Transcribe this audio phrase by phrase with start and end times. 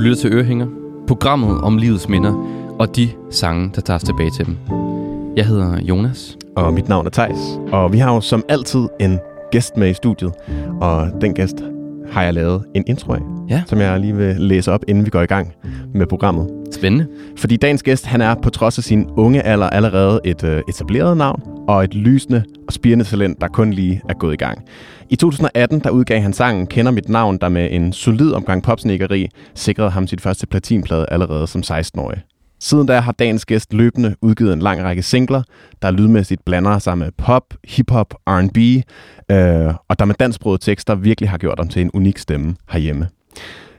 [0.00, 0.66] lytter til Ørehænger,
[1.06, 2.46] programmet om livets minder
[2.78, 4.56] og de sange, der tager os tilbage til dem.
[5.36, 6.36] Jeg hedder Jonas.
[6.56, 9.18] Og mit navn er Tejs Og vi har jo som altid en
[9.50, 10.32] gæst med i studiet.
[10.80, 11.56] Og den gæst
[12.12, 13.20] har jeg lavet en intro af,
[13.50, 13.62] Ja.
[13.66, 15.52] som jeg lige vil læse op, inden vi går i gang
[15.94, 16.50] med programmet.
[16.72, 17.06] Spændende.
[17.36, 21.16] Fordi dagens gæst, han er på trods af sin unge alder allerede et øh, etableret
[21.16, 24.58] navn, og et lysende og spirende talent, der kun lige er gået i gang.
[25.10, 29.28] I 2018, der udgav han sangen Kender mit navn, der med en solid omgang popsnikkeri
[29.54, 32.18] sikrede ham sit første platinplade allerede som 16-årig.
[32.60, 35.42] Siden da har dagens gæst løbende udgivet en lang række singler,
[35.82, 38.58] der lydmæssigt blander sig med pop, hiphop, R&B,
[39.30, 43.08] øh, og der med dansksprogede tekster virkelig har gjort ham til en unik stemme herhjemme.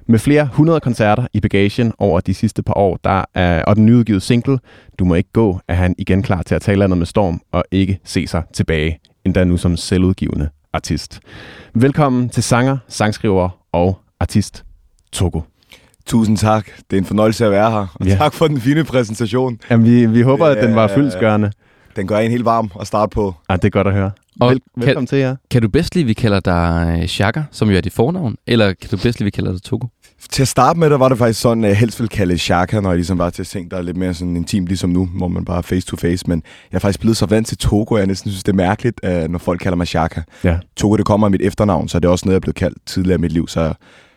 [0.08, 3.86] Med flere hundrede koncerter i bagagen over de sidste par år, der er, og den
[3.86, 4.60] nyudgivet single,
[5.00, 7.64] Du må ikke gå, er han igen klar til at tage landet med storm og
[7.72, 11.20] ikke se sig tilbage, endda nu som selvudgivende artist.
[11.74, 14.66] Velkommen til sanger, sangskriver og artist
[15.12, 15.51] Togo.
[16.12, 16.66] Tusind tak.
[16.92, 17.78] Det er en fornøjelse at være her.
[17.94, 18.12] Og Ja.
[18.12, 18.18] ja.
[18.18, 19.60] tak for den fine præsentation.
[19.70, 20.96] Jamen, vi, vi håber, at den var Ja.
[20.98, 21.52] fyldskørende.
[21.96, 23.36] Den gør en helt varm at starte på.
[23.50, 24.12] Ah, det er godt at høre.
[24.40, 25.36] Og Vel, kan- velkommen til jer.
[25.52, 28.36] Kan du bedst lide, at vi kalder dig øh, Shaka, som jo er dit fornavn?
[28.48, 29.88] Eller kan du bedst lide, at vi kalder dig Togo?
[30.30, 32.80] Til at starte med, der var det faktisk sådan, at jeg helst ville kalde Shaka,
[32.80, 35.28] når jeg ligesom var til ting, der er lidt mere sådan intimt, ligesom nu, hvor
[35.28, 36.24] man bare er face to face.
[36.28, 38.56] Men jeg er faktisk blevet så vant til Togo, at jeg næsten synes, det er
[38.56, 40.22] mærkeligt, øh, når folk kalder mig Shaka.
[40.44, 40.58] Ja.
[40.78, 42.78] Togo, det kommer af mit efternavn, så det er også noget, jeg er blevet kaldt
[42.86, 43.48] tidligere i mit liv.
[43.48, 43.74] Så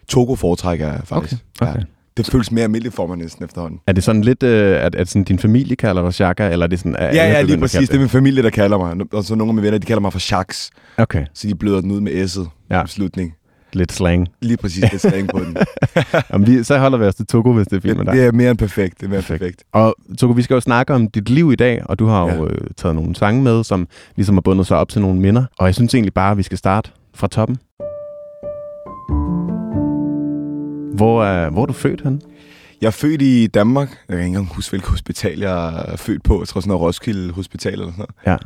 [0.09, 1.43] Togo foretrækker jeg faktisk.
[1.61, 1.81] Okay, okay.
[1.81, 1.85] Ja.
[2.17, 3.81] Det føles mere almindeligt for mig næsten efterhånden.
[3.87, 6.71] Er det sådan lidt, øh, at, at sådan din familie kalder dig Shaka, eller er
[6.71, 6.97] det sådan...
[6.99, 7.89] Er Ja, ja, lige præcis.
[7.89, 9.07] Det er min familie, der kalder mig.
[9.13, 10.71] Og så nogle af mine venner, de kalder mig for Shaks.
[10.99, 12.85] Okay, Så de bløder den ud med S'et Ja.
[12.85, 13.35] i slutning.
[13.73, 14.29] lidt slang.
[14.43, 15.57] Lige præcis det slang på den.
[16.33, 18.15] Jamen, vi, så holder vi os til Togo, hvis det er fint med dig.
[18.15, 19.01] det er mere end perfekt.
[19.01, 19.41] Det er mere Perfekt.
[19.41, 19.63] perfekt.
[19.73, 22.45] Og Togo, vi skal jo snakke om dit liv i dag, og du har jo
[22.47, 22.51] Ja.
[22.53, 25.45] øh, taget nogle sange med, som ligesom har bundet sig op til nogle minder.
[25.59, 27.59] Og jeg synes egentlig bare, at vi skal starte fra toppen.
[31.05, 32.23] Hvor er, hvor er du født hen?
[32.81, 33.89] Jeg er født i Danmark.
[33.91, 36.41] Jeg kan ikke engang huske, hvilket hospital jeg er født på.
[36.41, 38.41] Jeg tror sådan noget Roskilde Hospital eller sådan noget.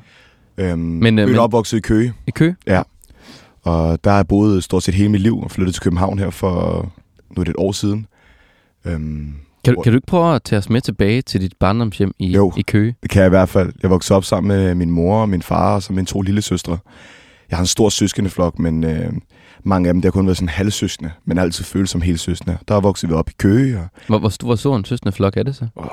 [0.59, 0.71] Ja.
[0.71, 2.13] Øhm, Men, øh, født men- opvokset i Køge.
[2.27, 2.53] I kø?
[3.63, 6.31] Og der har jeg boet stort set hele mit liv og flyttet til København her
[6.31, 6.81] for
[7.37, 8.07] nu er det et år siden.
[8.85, 9.33] Øhm,
[9.65, 12.27] Kan, du- kan du ikke prøve at tage os med tilbage til dit barndomshjem i,
[12.33, 12.53] Jo.
[12.57, 12.95] i Køge?
[13.03, 13.73] Det kan jeg i hvert fald.
[13.83, 16.43] Jeg voksede op sammen med min mor og min far og så mine to lille
[16.43, 16.79] søstre.
[17.51, 19.13] Jeg har en stor søskendeflok, men øh,
[19.65, 22.59] mange af dem der har kun været sådan halvsøskende, men altid følt som hele søskende.
[22.69, 25.37] Der er vokset vi op i Køge, og Hvor, hvor, hvor stor en søstende flok
[25.37, 25.67] er det så?
[25.77, 25.87] Åh,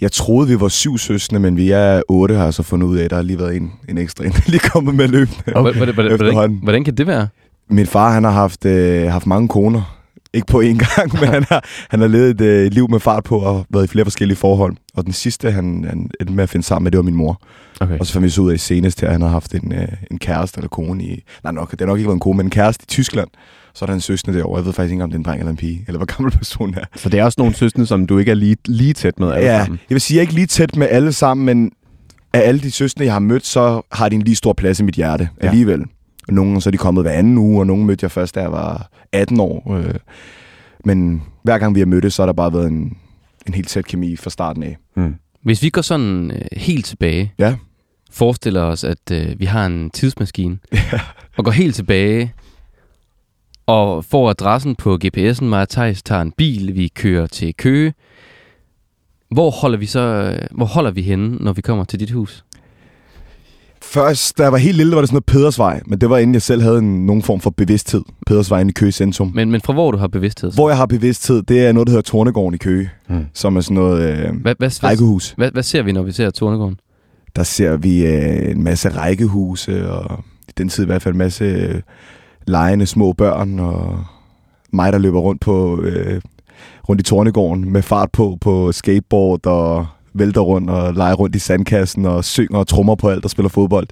[0.00, 2.96] jeg troede, vi var syv søskende, men vi er otte, har jeg så fundet ud
[2.96, 3.08] af.
[3.08, 5.42] Der har lige været en, en ekstra, en, der lige kommet med løbende.
[5.54, 5.76] Okay.
[5.76, 7.28] Hvordan, hvordan, hvordan kan det være?
[7.68, 9.99] Min far, han har haft, øh, haft mange koner.
[10.34, 13.24] Ikke på én gang, men han har, han har levet et øh, liv med fart
[13.24, 14.76] på og været i flere forskellige forhold.
[14.94, 17.40] Og den sidste, han, han endte med at finde sammen med, det var min mor.
[17.80, 17.98] Okay.
[17.98, 19.88] Og så fandt vi så ud af senest her, at han har haft en, øh,
[20.10, 21.24] en kæreste eller kone i...
[21.44, 23.28] Nej, nok, det har nok ikke været en kone, men en kæreste i Tyskland.
[23.74, 24.58] Så er der en søskende derovre.
[24.58, 26.32] Jeg ved faktisk ikke, om det er en dreng eller en pige, eller hvor gammel
[26.38, 26.84] personen er.
[26.96, 29.50] Så det er også nogle søstre, som du ikke er lige, lige tæt med alle
[29.50, 29.80] Ja, sammen.
[29.90, 31.70] jeg vil sige, jeg er ikke lige tæt med alle sammen, men
[32.32, 34.82] af alle de søstre, jeg har mødt, så har de en lige stor plads i
[34.82, 35.46] mit hjerte Ja.
[35.48, 35.84] alligevel.
[36.28, 38.40] Og nogle så er de kommet hver anden uge, og nogle mødte jeg først, da
[38.40, 39.74] jeg var 18 år.
[39.76, 39.94] øh.
[40.84, 42.96] Men hver gang vi har mødtes, så har der bare været en,
[43.46, 44.76] en helt tæt kemi fra starten af.
[44.96, 45.14] Mm.
[45.42, 47.56] Hvis vi går sådan øh, helt tilbage, Ja.
[48.10, 50.58] forestiller os, at øh, vi har en tidsmaskine,
[51.38, 52.32] og går helt tilbage,
[53.66, 57.94] og får adressen på GPS'en, og Thijs tager en bil, vi kører til Køge.
[59.30, 62.44] Hvor holder vi så, øh, hvor holder vi henne, når vi kommer til dit hus?
[63.90, 66.34] Først, da jeg var helt lille, var det sådan noget Pedersvej, men det var inden
[66.34, 68.02] jeg selv havde en, nogen form for bevidsthed.
[68.26, 69.32] Pedersvej inde i Køge Centrum.
[69.34, 70.50] Men, men fra hvor du har bevidsthed?
[70.50, 70.56] så?
[70.56, 73.24] Hvor jeg har bevidsthed, det er noget, der hedder Tornegården i Køge, Mm.
[73.34, 75.34] som er sådan noget øh, Hvad, hvad, hvad, rækkehus.
[75.36, 76.76] hvad, hvad ser vi, når vi ser Tornegården?
[77.36, 80.18] Der ser vi øh, en masse rækkehuse, og
[80.48, 81.80] i den tid i hvert fald en masse øh,
[82.46, 84.04] legende små børn, og
[84.72, 86.20] mig, der løber rundt på øh,
[86.88, 91.38] rundt i Tornegården med fart på på skateboard, og vælter rundt og leger rundt i
[91.38, 93.86] sandkassen, og synger og trummer på alt og spiller fodbold.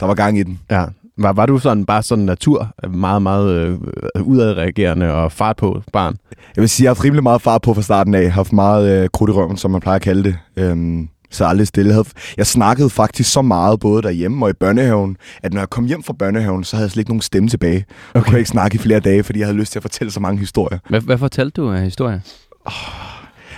[0.00, 0.60] Der var gang i den.
[0.70, 0.84] Ja.
[1.18, 3.78] Var, var du sådan bare sådan natur, meget, meget øh,
[4.22, 6.16] udadreagerende og fart på barn?
[6.56, 8.22] Jeg vil sige, jeg har haft rimelig meget fart på fra starten af.
[8.22, 10.36] Jeg har haft meget øh, krudt i røven, som man plejer at kalde det.
[10.56, 11.94] Øhm, så aldrig stille.
[11.94, 12.04] Jeg,
[12.36, 16.02] jeg snakkede faktisk så meget, både derhjemme og i børnehaven, at når jeg kom hjem
[16.02, 17.84] fra børnehaven, så havde jeg slet ikke nogen stemme tilbage.
[18.08, 18.14] Okay.
[18.14, 20.20] Jeg kunne ikke snakke i flere dage, fordi jeg havde lyst til at fortælle så
[20.20, 20.78] mange historier.
[20.88, 22.22] Hvad, hvad fortalte du af historie?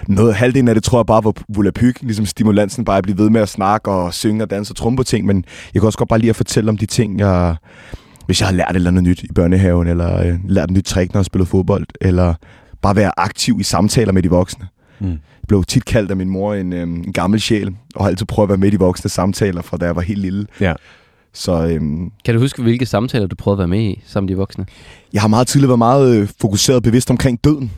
[0.09, 3.31] Noget halvdelen af det tror jeg bare var volapyk, ligesom stimulansen bare at blive ved
[3.31, 5.45] med at snakke og synge og danse og trumme på ting, men
[5.75, 7.57] jeg kan også godt bare lide at fortælle om de ting, jeg,
[8.27, 10.85] hvis jeg har lært et eller andet nyt i børnehaven, eller øh, lært et nyt
[10.85, 12.35] trick, når jeg spiller fodbold, eller
[12.83, 14.67] bare være aktiv i samtaler med de voksne.
[15.01, 15.09] Mm.
[15.09, 15.19] Jeg
[15.49, 18.47] blev tit kaldt af min mor en, øh, en gammel sjæl, og har altid prøvet
[18.47, 20.47] at være med i de voksne samtaler, fra da jeg var helt lille.
[20.61, 20.73] Ja.
[21.35, 24.35] Så øhm, Kan du huske, hvilke samtaler du prøvede at være med i sammen med
[24.35, 24.67] de voksne?
[25.13, 27.71] jeg har meget tidligere været meget øh, fokuseret og bevidst omkring døden.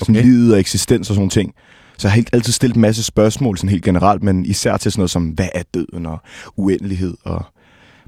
[0.00, 0.24] Sådan Okay.
[0.24, 1.54] livet og eksistens og sådan ting.
[1.98, 4.92] Så jeg har helt, altid stillet en masse spørgsmål sådan helt generelt, men især til
[4.92, 6.18] sådan noget som, hvad er døden og
[6.56, 7.44] uendelighed og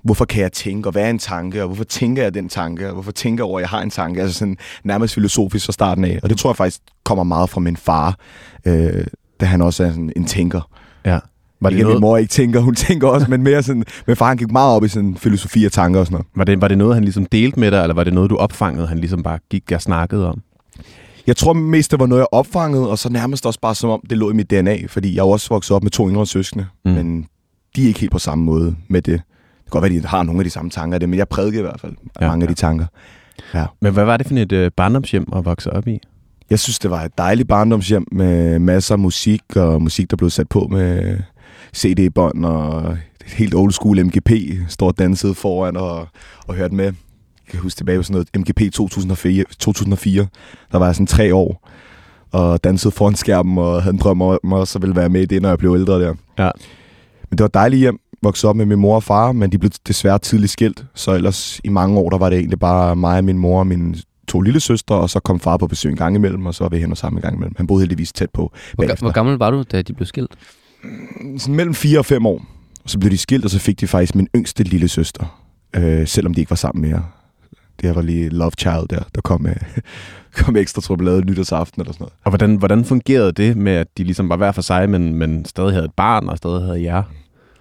[0.02, 2.86] hvorfor kan jeg tænke, og hvad er en tanke, og hvorfor tænker jeg den tanke,
[2.86, 5.72] og hvorfor tænker jeg over, at jeg har en tanke, altså sådan nærmest filosofisk fra
[5.72, 6.20] starten af.
[6.22, 8.16] Og det tror jeg faktisk kommer meget fra min far,
[8.64, 9.06] øh,
[9.40, 10.70] da han også er sådan en tænker.
[11.04, 11.18] Ja.
[11.60, 13.84] Var det, Ikke, at min noget, mor ikke tænker, hun tænker også, men mere sådan,
[14.06, 16.26] men far han gik meget op i sådan filosofi og tanker og sådan noget.
[16.36, 18.36] var, det, var det noget, han ligesom delte med dig, eller var det noget, du
[18.36, 20.42] opfangede, han ligesom bare gik og snakkede om?
[21.26, 24.00] Jeg tror mest, det var noget, jeg opfangede, og så nærmest også bare som om,
[24.10, 26.90] det lå i mit DNA, fordi jeg også vokset op med to yngre søskende, Mm.
[26.90, 27.26] men
[27.76, 29.12] de er ikke helt på samme måde med det.
[29.14, 29.22] Det
[29.72, 31.58] kan godt være, de har nogle af de samme tanker af det, men jeg prædiker
[31.58, 32.50] i hvert fald Ja, mange ja.
[32.50, 32.86] af de tanker.
[33.54, 33.64] Ja.
[33.80, 35.98] Men hvad var det for et øh, barndomshjem at vokse op i?
[36.50, 40.30] Jeg synes, det var et dejligt barndomshjem med masser af musik, og musik, der blev
[40.30, 41.18] sat på med
[41.76, 44.30] CD-bånd, og et helt old school MGP,
[44.68, 46.08] står og dansede foran og,
[46.46, 46.92] og hørte med.
[47.52, 50.26] Kan huske tilbage på sådan noget MGP 2004, 2004.
[50.72, 51.68] Der var jeg sådan tre år,
[52.32, 55.42] og dansede foran skærmen, og havde en drøm om at ville være med i det,
[55.42, 56.14] når jeg blev ældre der.
[56.38, 56.50] Ja.
[57.30, 59.70] Men det var dejligt hjem, voksede op med min mor og far, men de blev
[59.88, 63.24] desværre tidligt skilt, så ellers i mange år, der var det egentlig bare mig og
[63.24, 63.94] min mor og mine
[64.28, 66.68] to lille søstre, og så kom far på besøg en gang imellem, og så var
[66.68, 67.54] vi hen og sammen en gang imellem.
[67.56, 69.04] Han boede heldigvis tæt på Hvor, bagefter.
[69.04, 70.30] hvor gammel var du, da de blev skilt?
[71.38, 72.44] Sådan mellem 4 og 5 år.
[72.84, 75.40] Og så blev de skilt, og så fik de faktisk min yngste lille søster,
[75.76, 77.04] øh, selvom de ikke var sammen mere.
[77.82, 79.54] Det var lige Love Child der, der kom med,
[80.36, 82.14] kom med ekstra chokolade nytårsaften eller sådan noget.
[82.24, 85.44] Og hvordan, hvordan fungerede det med, at de ligesom var hver for sig, men, men
[85.44, 87.02] stadig havde et barn og stadig havde jer?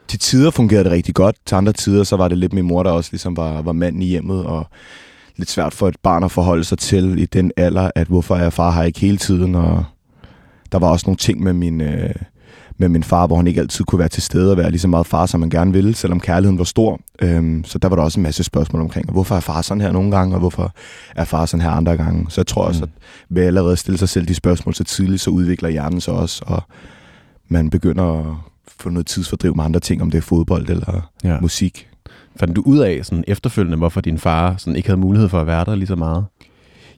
[0.08, 1.36] Til tider fungerede det rigtig godt.
[1.46, 4.02] Til andre tider, så var det lidt min mor, der også ligesom var, var manden
[4.02, 4.68] i hjemmet, og
[5.36, 8.50] lidt svært for et barn at forholde sig til i den alder, at hvorfor er
[8.50, 9.86] far her ikke hele tiden, og
[10.72, 12.16] der var også nogle ting med min, øh,
[12.78, 14.88] med min far, hvor han ikke altid kunne være til stede og være lige så
[14.88, 17.00] meget far, som man gerne ville, selvom kærligheden var stor.
[17.22, 19.92] Øhm, så der var der også en masse spørgsmål omkring, hvorfor er far sådan her
[19.92, 20.74] nogle gange, og hvorfor
[21.16, 22.26] er far sådan her andre gange.
[22.30, 22.90] Så jeg tror også, at
[23.30, 26.44] ved allerede at stille sig selv de spørgsmål så tidligt, så udvikler hjernen sig også,
[26.48, 26.64] og
[27.50, 28.26] man begynder at
[28.80, 31.40] få noget tidsfordriv med andre ting, om det er fodbold eller Ja.
[31.40, 31.88] musik.
[32.36, 35.48] Fandt du ud af sådan efterfølgende, hvorfor din far sådan ikke havde mulighed for at
[35.48, 36.26] være der lige så meget?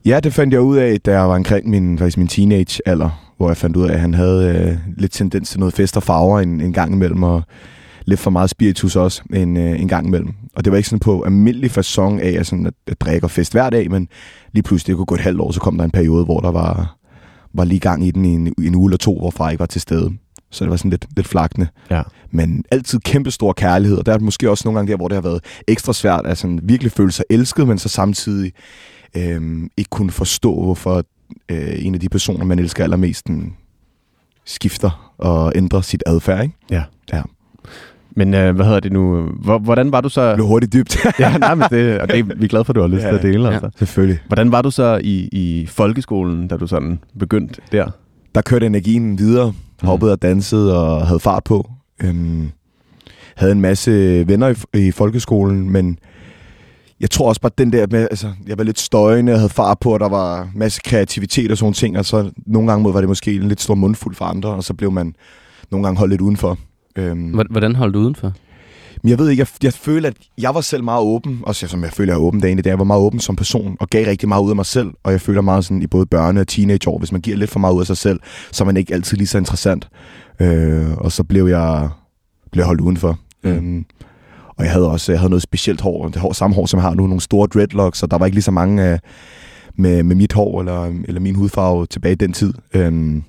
[0.04, 3.48] Ja, det fandt jeg ud af, da jeg var omkring min, faktisk min teenage-alder, hvor
[3.48, 6.40] jeg fandt ud af, at han havde øh, lidt tendens til noget fest og farver
[6.40, 7.42] en, en gang imellem, og
[8.04, 10.32] lidt for meget spiritus også en, øh, en gang imellem.
[10.56, 13.30] Og det var ikke sådan på almindelig fasong af at, sådan, at, at drikke og
[13.30, 14.08] fest hver dag, men
[14.52, 16.50] lige pludselig, det kunne gå et halvt år, så kom der en periode, hvor der
[16.50, 16.96] var,
[17.54, 19.66] var lige gang i den i en, en uge eller to, hvor far ikke var
[19.66, 20.12] til stede.
[20.50, 21.66] Så det var sådan lidt, lidt flagtende.
[21.90, 22.02] Ja.
[22.30, 25.16] Men altid kæmpe stor kærlighed, og der er måske også nogle gange der, hvor det
[25.16, 28.52] har været ekstra svært at sådan virkelig føle sig elsket, men så samtidig
[29.16, 31.04] øhm, ikke kunne forstå, hvorfor
[31.48, 33.56] øh, en af de personer, man elsker allermest, den
[34.44, 36.42] skifter og ændrer sit adfærd.
[36.42, 36.54] Ikke?
[36.70, 36.82] Ja.
[37.12, 37.22] Ja.
[38.16, 39.22] Men øh, hvad hedder det nu?
[39.22, 40.28] Hvor, hvordan var du så...
[40.28, 40.96] Det blev hurtigt dybt.
[41.20, 43.08] ja, nej, men det, og det, vi er glade for, at du har lyst Ja,
[43.08, 43.48] til at dele.
[43.48, 43.52] ja.
[43.54, 43.70] Altså.
[43.76, 44.18] Selvfølgelig.
[44.26, 47.90] Hvordan var du så i, i folkeskolen, da du sådan begyndte der?
[48.34, 51.70] Der kørte energien videre, hoppede og dansede og havde fart på.
[52.02, 52.50] Øhm,
[53.36, 55.98] havde en masse venner i, i folkeskolen, men
[57.04, 59.78] jeg tror også bare den der med, altså, jeg var lidt støjende, jeg havde fart
[59.78, 63.08] på, og der var masse kreativitet og sådan ting, og så nogle gange var det
[63.08, 65.14] måske en lidt stor mundfuld for andre, og så blev man
[65.70, 66.58] nogle gange holdt lidt udenfor.
[66.96, 68.32] Øhm, Hvor- Hvordan holdt du udenfor?
[69.02, 71.82] men jeg ved ikke, jeg, jeg føler, at jeg var selv meget åben, også som
[71.84, 72.70] jeg føler, jeg er åben dagen i dag.
[72.70, 74.90] Jeg var meget åben som person, og gav rigtig meget ud af mig selv.
[75.02, 77.58] Og jeg føler meget sådan i både børne- og teenageår, hvis man giver lidt for
[77.60, 78.20] meget ud af sig selv,
[78.52, 79.88] så er man ikke altid lige så interessant.
[80.40, 81.88] Øh, og så blev jeg,
[82.52, 83.18] blev jeg holdt udenfor.
[83.44, 83.50] Mm.
[83.50, 83.84] Øhm,
[84.56, 86.82] og jeg havde også jeg havde noget specielt hår, det hår, samme hår, som jeg
[86.82, 88.98] har nu, nogle store dreadlocks, og der var ikke lige så mange øh,
[89.76, 92.52] med, med mit hår eller, eller min hudfarve tilbage i den tid.
[92.74, 93.22] Øhm,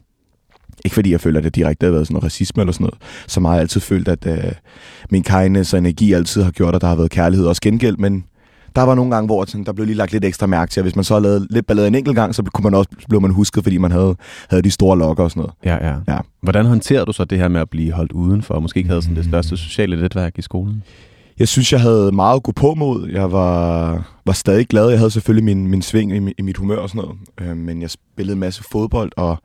[0.86, 2.98] ikke fordi jeg føler, at det direkte har været sådan noget racisme eller sådan noget,
[3.27, 4.51] så meget har jeg altid følt, at øh,
[5.10, 8.25] min kindness og energi altid har gjort, at der har været kærlighed og gengæld, men
[8.75, 10.84] der var nogle gange, hvor sådan, der blev lige lagt lidt ekstra mærke til, og
[10.84, 13.22] hvis man så havde lavet lidt ballade en enkelt gang, så kunne man også, blev
[13.22, 14.15] man husket, fordi man havde,
[14.50, 15.82] havde de store lokker og sådan noget.
[15.82, 16.17] Ja, ja, Ja.
[16.41, 19.01] Hvordan håndterer du så det her med at blive holdt udenfor, og måske ikke havde
[19.01, 20.84] sådan det største sociale netværk i skolen?
[21.39, 23.10] Jeg synes, jeg havde meget at gå på mod.
[23.10, 23.94] Jeg var,
[24.25, 24.89] var stadig glad.
[24.89, 27.18] Jeg havde selvfølgelig min, min sving i, i mit humør og sådan noget.
[27.42, 29.38] Øh, men jeg spillede en masse fodbold og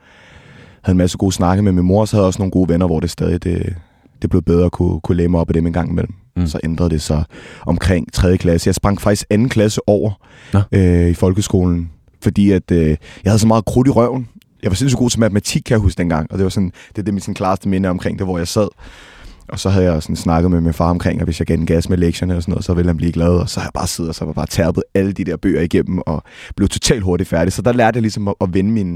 [0.82, 2.04] havde en masse gode snakke med min mor.
[2.04, 3.74] Så havde jeg også nogle gode venner, hvor det stadig det,
[4.22, 6.14] det blev bedre at kunne, kunne lægge mig op af dem en gang imellem.
[6.36, 6.46] Mm.
[6.46, 7.24] Så ændrede det sig
[7.66, 8.36] omkring 3.
[8.36, 8.68] klasse.
[8.68, 10.10] Jeg sprang faktisk anden klasse over
[10.52, 10.60] Nå.
[10.72, 11.90] øh, i folkeskolen,
[12.22, 12.88] fordi at, øh,
[13.24, 14.28] jeg havde så meget krudt i røven.
[14.62, 16.32] Jeg var sindssygt god til matematik, kan jeg huske dengang.
[16.32, 18.48] Og det var sådan, det er det mit sådan, klareste minde omkring det, hvor jeg
[18.48, 18.68] sad.
[19.52, 21.66] Og så havde jeg sådan snakket med min far omkring, at hvis jeg gav den
[21.66, 23.28] gas med lektierne og sådan noget, så ville han blive glad.
[23.28, 25.60] Og så har jeg bare siddet og så var bare tærpet alle de der bøger
[25.60, 26.22] igennem og
[26.56, 27.52] blev totalt hurtigt færdig.
[27.52, 28.94] Så der lærte jeg ligesom at, at vende min,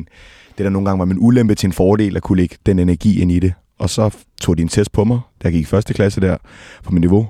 [0.59, 3.21] det der nogle gange var min ulempe til en fordel, at kunne lægge den energi
[3.21, 3.53] ind i det.
[3.79, 6.37] Og så tog de en test på mig, da jeg gik i første klasse der,
[6.85, 7.29] på mit niveau.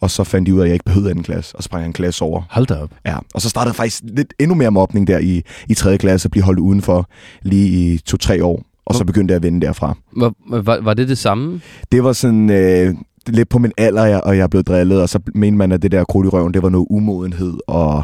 [0.00, 1.86] og så fandt de ud af, at jeg ikke behøvede anden klasse, og sprang jeg
[1.86, 2.42] en klasse over.
[2.50, 2.90] Hold da op.
[3.06, 5.98] Ja, og så startede faktisk lidt endnu mere mobning der i, i 3.
[5.98, 7.08] klasse, at blive holdt udenfor
[7.42, 9.96] lige i to-tre år, og så begyndte jeg at vende derfra.
[10.16, 11.60] Var, var, var det det samme?
[11.92, 12.94] Det var sådan øh,
[13.26, 15.92] lidt på min alder, jeg, og jeg blev drillet, og så mente man, at det
[15.92, 18.02] der krudt i røven, det var noget umodenhed, og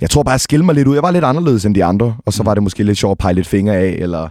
[0.00, 0.94] jeg tror bare, jeg skilte mig lidt ud.
[0.94, 3.18] Jeg var lidt anderledes end de andre, og så var det måske lidt sjovt at
[3.18, 4.28] pege lidt fingre af, eller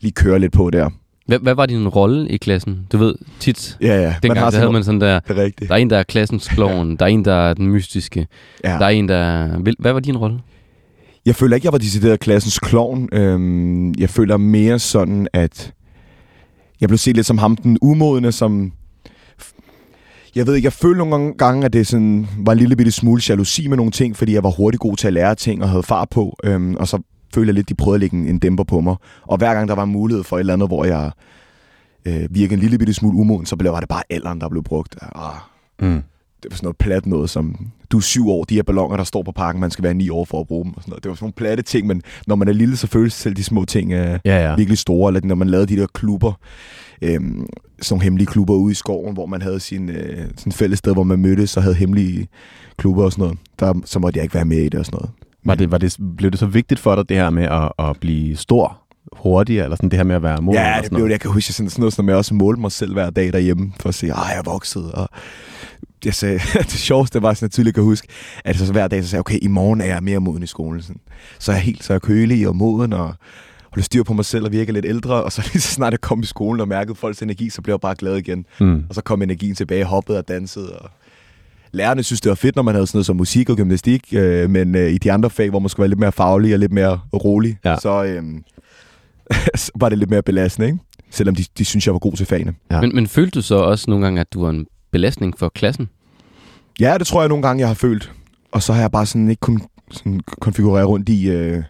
[0.00, 0.90] lige køre lidt på der.
[1.26, 2.86] Hvad, hvad var din rolle i klassen?
[2.92, 4.14] Du ved, tit Ja, ja.
[4.22, 6.48] dengang, har så havde sådan man sådan der, er der er en, der er klassens
[6.48, 8.26] klovn, der er en, der er den mystiske,
[8.64, 8.70] Ja.
[8.70, 9.16] der er en, der...
[9.16, 10.38] er- Hvad var din rolle?
[11.26, 13.08] Jeg føler ikke, jeg var decideret klassens klovn.
[13.12, 15.72] Øhm, jeg føler mere sådan, at
[16.80, 18.72] jeg blev set lidt som ham, den umodne, som...
[20.34, 23.22] Jeg ved ikke, jeg følte nogle gange- at det sådan var en lille bitte smule
[23.28, 25.82] jalousi med nogle ting, fordi jeg var hurtigt god til at lære ting og havde
[25.82, 26.36] far på.
[26.44, 26.98] Øhm, og så
[27.34, 28.96] følte jeg lidt, de prøvede at lægge en, en dæmper på mig.
[29.22, 31.10] Og hver gang der var en mulighed for et eller andet, hvor jeg
[32.04, 34.62] øh, virkede en lille bitte smule umoden, så blev, var det bare alderen, der blev
[34.62, 34.96] brugt.
[35.14, 35.34] Ah,
[35.80, 36.02] Mm
[36.42, 37.56] det var sådan noget plat noget, som
[37.90, 40.08] du er syv år, de her ballonger, der står på parken, man skal være ni
[40.10, 40.72] år for at bruge dem.
[40.76, 41.04] Og sådan noget.
[41.04, 43.44] Det var sådan nogle platte ting, men når man er lille, så føles selv de
[43.44, 44.54] små ting uh, Ja, ja.
[44.54, 45.08] virkelig store.
[45.08, 46.32] Eller når man lavede de der klubber,
[47.02, 47.46] øhm,
[47.82, 50.92] sådan nogle hemmelige klubber ude i skoven, hvor man havde sin, øh, sin fælles sted,
[50.92, 52.28] hvor man mødtes og havde hemmelige
[52.76, 53.38] klubber og sådan noget.
[53.60, 55.10] Der, så måtte jeg ikke være med i det og sådan noget.
[55.44, 57.96] Var det, var det, blev det så vigtigt for dig, det her med at, at
[58.00, 58.78] blive stor
[59.12, 60.60] hurtigere, eller sådan det her med at være moden?
[60.60, 61.12] Ja, det sådan blev det.
[61.12, 63.72] Jeg kan huske sådan, sådan noget, som jeg også målte mig selv hver dag derhjemme,
[63.80, 64.92] for at se, at jeg er vokset.
[64.92, 65.08] Og
[66.04, 68.08] jeg sagde, det sjoveste var, sådan, jeg tydeligt kan huske,
[68.44, 70.46] at så hver dag så sagde jeg, okay, i morgen er jeg mere moden i
[70.46, 70.82] skolen.
[70.82, 71.00] Sådan.
[71.38, 73.14] Så er jeg helt så er kølig og moden, og
[73.70, 75.22] holder styr på mig selv og virker lidt ældre.
[75.24, 77.72] Og så lige så snart jeg kom i skolen og mærkede folks energi, så blev
[77.72, 78.44] jeg bare glad igen.
[78.60, 78.84] Mm.
[78.88, 80.78] Og så kom energien tilbage, hoppede og dansede.
[80.78, 80.90] Og
[81.72, 84.50] lærerne synes, det var fedt, når man havde sådan noget som musik og gymnastik, øh,
[84.50, 86.72] men øh, i de andre fag, hvor man skulle være lidt mere faglig og lidt
[86.72, 87.76] mere rolig, Ja.
[87.82, 88.22] så, øh,
[89.54, 90.78] så var det lidt mere belastende, ikke?
[91.10, 92.54] Selvom de, de synes, jeg var god til fagene.
[92.70, 92.80] Ja.
[92.80, 95.88] Men, men følte du så også nogle gange, at du var en belastning for klassen?
[96.80, 98.12] Ja, det tror jeg nogle gange, jeg har følt.
[98.52, 101.62] Og så har jeg bare sådan ikke kun sådan konfigurere rundt i, øh,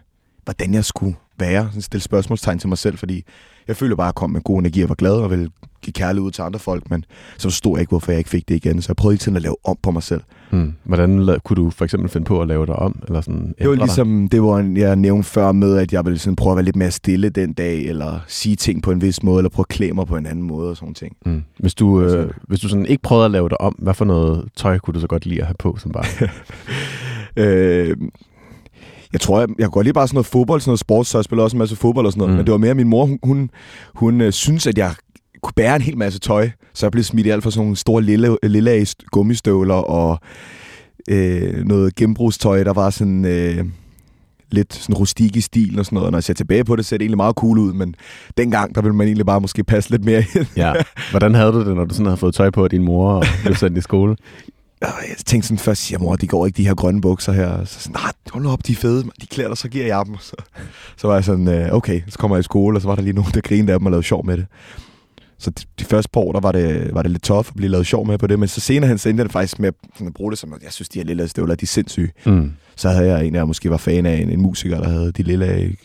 [0.43, 1.67] hvordan jeg skulle være.
[1.69, 3.23] Sådan stille spørgsmålstegn til mig selv, fordi
[3.67, 5.49] jeg føler bare, at jeg kom med god energi og var glad og ville
[5.81, 7.05] give kærlighed ud til andre folk, men
[7.37, 8.81] så forstod jeg ikke, hvorfor jeg ikke fik det igen.
[8.81, 10.21] Så jeg prøvede hele tiden at lave om på mig selv.
[10.51, 10.73] Mm.
[10.83, 12.99] Hvordan kunne du for eksempel finde på at lave dig om?
[13.07, 13.77] Eller sådan Det var ændre dig?
[13.87, 16.75] ligesom det, hvor jeg nævnte før med, at jeg ville sådan prøve at være lidt
[16.75, 19.93] mere stille den dag, eller sige ting på en vis måde, eller prøve at klæde
[19.93, 21.15] mig på en anden måde og sådan ting.
[21.25, 21.43] Mm.
[21.59, 24.05] Hvis du, øh, Altså- hvis du sådan ikke prøvede at lave dig om, hvad for
[24.05, 26.29] noget tøj kunne du så godt lide at have på som barn?
[27.37, 27.97] Øh,
[29.13, 31.17] jeg tror, jeg, jeg kunne godt lide bare sådan noget fodbold, sådan noget sports, så
[31.17, 32.29] jeg spiller også en masse fodbold og sådan noget.
[32.29, 32.33] Mm.
[32.33, 32.37] Mm.
[32.37, 33.49] Men det var mere min mor, hun, hun,
[33.95, 34.93] hun øh, synes, at jeg
[35.47, 36.49] kunne bære en hel masse tøj.
[36.73, 40.19] Så jeg blev smidt i alt for sådan nogle store lille, lille gummistøvler og
[41.09, 43.25] øh, noget genbrugstøj, der var sådan...
[43.25, 43.65] Øh,
[44.51, 46.11] lidt sådan rustik i stil og sådan noget.
[46.11, 47.95] Når jeg ser tilbage på det, ser det egentlig meget cool ud, men
[48.37, 50.45] dengang, der ville man egentlig bare måske passe lidt mere ind.
[50.55, 50.73] ja.
[51.11, 53.23] Hvordan havde du det, når du sådan havde fået tøj på af din mor og
[53.43, 54.15] blev sendt i skole?
[54.81, 57.65] Og jeg tænkte sådan først, siger mor, de går ikke de her grønne bukser her.
[57.65, 59.11] Så sådan, nej, hold nu op, de er fede, man.
[59.21, 60.15] de klæder dig, så giver jeg dem.
[60.29, 60.35] Så,
[60.97, 63.01] så var jeg sådan, øh, okay, så kommer jeg i skole, og så var der
[63.01, 64.45] lige nogen, der grinede af dem og lavede sjov med det.
[65.39, 67.69] Så de, de første par år, der var det, var det lidt tough at blive
[67.71, 70.07] lavet sjov med på det, men så senere hen, så endte det faktisk med sådan
[70.07, 72.09] at bruge det som, at jeg synes, de her lille støvler, de er sindssyge.
[72.25, 72.51] Mm.
[72.75, 75.23] Så havde jeg en, jeg måske var fan af, en, en musiker, der havde de
[75.23, 75.75] lille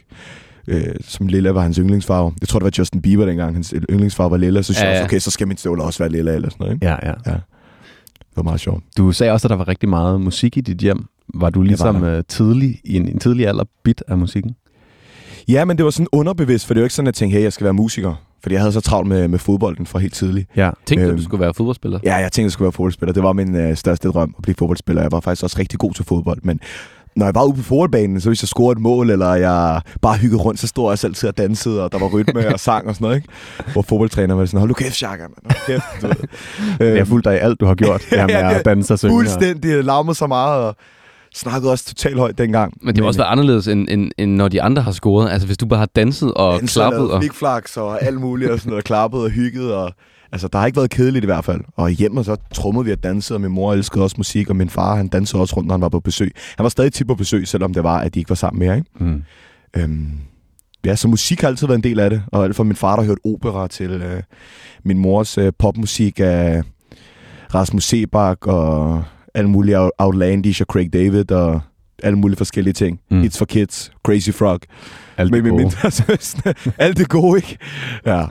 [0.68, 2.32] Øh, som lilla var hans yndlingsfarve.
[2.40, 3.54] Jeg tror, det var Justin Bieber dengang.
[3.54, 4.62] Hans yndlingsfarve var lilla.
[4.62, 4.98] Så synes Ja, jeg ja.
[5.00, 6.74] også, okay, så skal min støvler også være lilla eller sådan noget.
[6.74, 6.86] Ikke?
[6.86, 7.12] Ja, ja.
[8.18, 8.84] Det var meget sjovt.
[8.96, 11.04] Du sagde også, at der var rigtig meget musik i dit hjem.
[11.34, 12.18] Var du ligesom der.
[12.18, 14.54] øh, tidlig, i en, en tidlig alder bit af musikken?
[15.48, 17.42] Ja, men det var sådan underbevidst, for det var ikke sådan, at jeg tænkte, hey,
[17.44, 18.14] jeg skal være musiker.
[18.42, 20.48] Fordi jeg havde så travlt med, med fodbolden fra helt tidligt.
[20.56, 20.70] Ja.
[20.86, 21.18] Tænkte du, Øhm.
[21.18, 21.98] du skulle være fodboldspiller?
[22.04, 23.12] Ja, jeg tænkte, jeg skulle være fodboldspiller.
[23.12, 25.02] Det var min øh, største drøm at blive fodboldspiller.
[25.02, 26.60] Jeg var faktisk også rigtig god til fodbold, men
[27.16, 30.16] når jeg var ude på fodboldbanen, så hvis jeg scorede et mål, eller jeg bare
[30.16, 32.88] hyggede rundt, så stod jeg også altid og dansede, og der var rytme og sang
[32.88, 33.28] og sådan noget, ikke?
[33.72, 35.56] Hvor fodboldtræner var sådan, hold nu kæft, Chaka, mand.
[35.66, 35.82] Kæft.
[36.02, 36.06] Du
[36.78, 36.88] ved.
[36.92, 38.00] Jeg har fulgt dig i alt, du har gjort.
[38.10, 38.58] Det her med Ja, ja.
[38.58, 39.14] at danse og synge.
[39.14, 40.76] og- Fuldstændig larmede så meget, og
[41.34, 42.74] snakkede også totalt højt dengang.
[42.82, 45.30] Men det må også være anderledes, end, end, end når de andre har scoret.
[45.30, 47.10] Altså, hvis du bare har danset og klappet.
[47.10, 47.22] Og...
[47.22, 49.92] Flikflaks og alt muligt, og sådan noget, klappet og hygget, og
[50.32, 51.60] Altså, der har ikke været kedeligt i hvert fald.
[51.76, 54.70] Og hjemme så trummede vi og dansede, og min mor elskede også musik, og min
[54.70, 56.32] far, han dansede også rundt, når han var på besøg.
[56.56, 58.76] Han var stadig tit på besøg, selvom det var, at de ikke var sammen mere,
[58.76, 58.90] ikke?
[59.00, 59.22] Mm.
[59.76, 60.10] Øhm,
[60.84, 62.22] ja, så musik har altid været en del af det.
[62.26, 64.22] Og alt fra min far, der hørte opera, til øh,
[64.84, 66.62] min mors øh, popmusik af
[67.54, 71.60] Rasmus Sebak, og alle mulige Out- Outlandish og Craig David, og
[72.02, 73.00] alle mulige forskellige ting.
[73.10, 73.22] Mm.
[73.22, 74.60] It's for Kids, Crazy Frog.
[75.16, 75.62] Alt det men, gode.
[75.64, 77.58] men, altså, alt det gode, ikke?
[78.06, 78.24] Ja.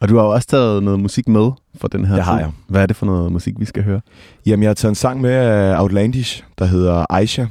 [0.00, 1.50] Og du har jo også taget noget musik med
[1.80, 2.40] for den her Det har tid.
[2.44, 2.50] jeg.
[2.68, 4.00] Hvad er det for noget musik, vi skal høre?
[4.46, 7.44] Jamen, jeg har taget en sang med af Outlandish, der hedder Aisha.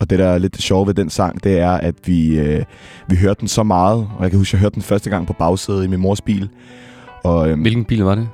[0.00, 2.64] Og det, der er lidt det sjove ved den sang, det er, at vi, øh,
[3.08, 4.08] vi hørte den så meget.
[4.16, 6.48] Og jeg kan huske, jeg hørte den første gang på bagsædet i min mors bil.
[7.24, 8.28] Og, øhm, Hvilken bil var det?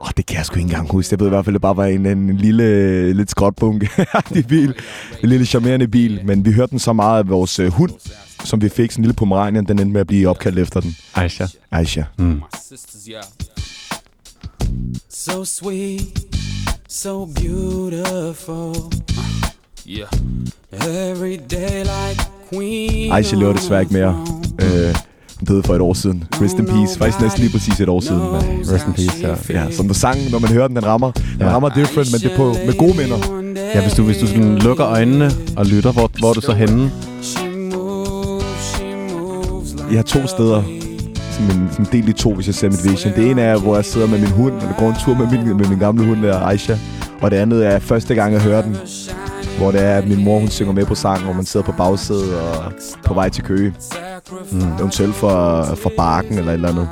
[0.00, 1.12] Åh, det kan jeg sgu ikke engang huske.
[1.12, 3.88] Jeg ved i hvert fald, det bare var en, en lille, lidt skråtbunke
[4.34, 4.74] i bil.
[5.22, 6.20] En lille charmerende bil.
[6.24, 7.90] Men vi hørte den så meget af vores uh, hund,
[8.44, 10.96] som vi fik, sådan en lille pomeranian, den endte med at blive opkaldt efter den.
[11.14, 11.46] Aisha.
[11.70, 12.02] Aisha.
[12.18, 12.42] Mm.
[15.10, 16.00] So sweet,
[16.88, 18.74] so beautiful.
[19.88, 20.08] Yeah.
[20.72, 22.22] Every day like
[22.52, 23.12] queen.
[23.12, 24.26] Aisha lever desværre ikke mere.
[24.62, 24.94] Øh,
[25.48, 26.24] døde for et år siden.
[26.42, 26.98] Rest in peace.
[26.98, 28.20] Faktisk næsten lige præcis et år siden.
[28.20, 29.60] Men, Rest in peace, ja.
[29.64, 31.10] ja, som du sang, når man hører den, den rammer.
[31.10, 31.48] Den Ja.
[31.48, 33.18] rammer different, men det er på, med gode minder.
[33.74, 36.52] Ja, hvis du, hvis du sådan lukker øjnene og lytter, hvor, hvor er du så
[36.52, 36.90] henne?
[39.90, 40.62] Jeg har to steder.
[41.30, 43.12] Sådan en, sådan del i to, hvis jeg ser mit vision.
[43.16, 45.56] Det ene er, hvor jeg sidder med min hund, og går en tur med min,
[45.56, 46.74] med min gamle hund, der Aisha.
[47.20, 48.76] Og det andet er første gang, jeg hører den.
[49.58, 51.72] Hvor det er, at min mor hun synger med på sang, hvor man sidder på
[51.72, 52.72] bagsædet og
[53.04, 53.74] på vej til Køge.
[54.52, 54.72] Mm.
[54.80, 56.88] Eventuelt for, for Barken eller et eller andet.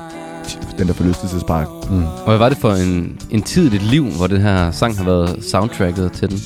[0.79, 1.69] Den der forlystelsespark.
[1.91, 2.05] Mm.
[2.05, 4.97] Og hvad var det for en, en tid i dit liv, hvor den her sang
[4.97, 6.39] har været soundtracket til den?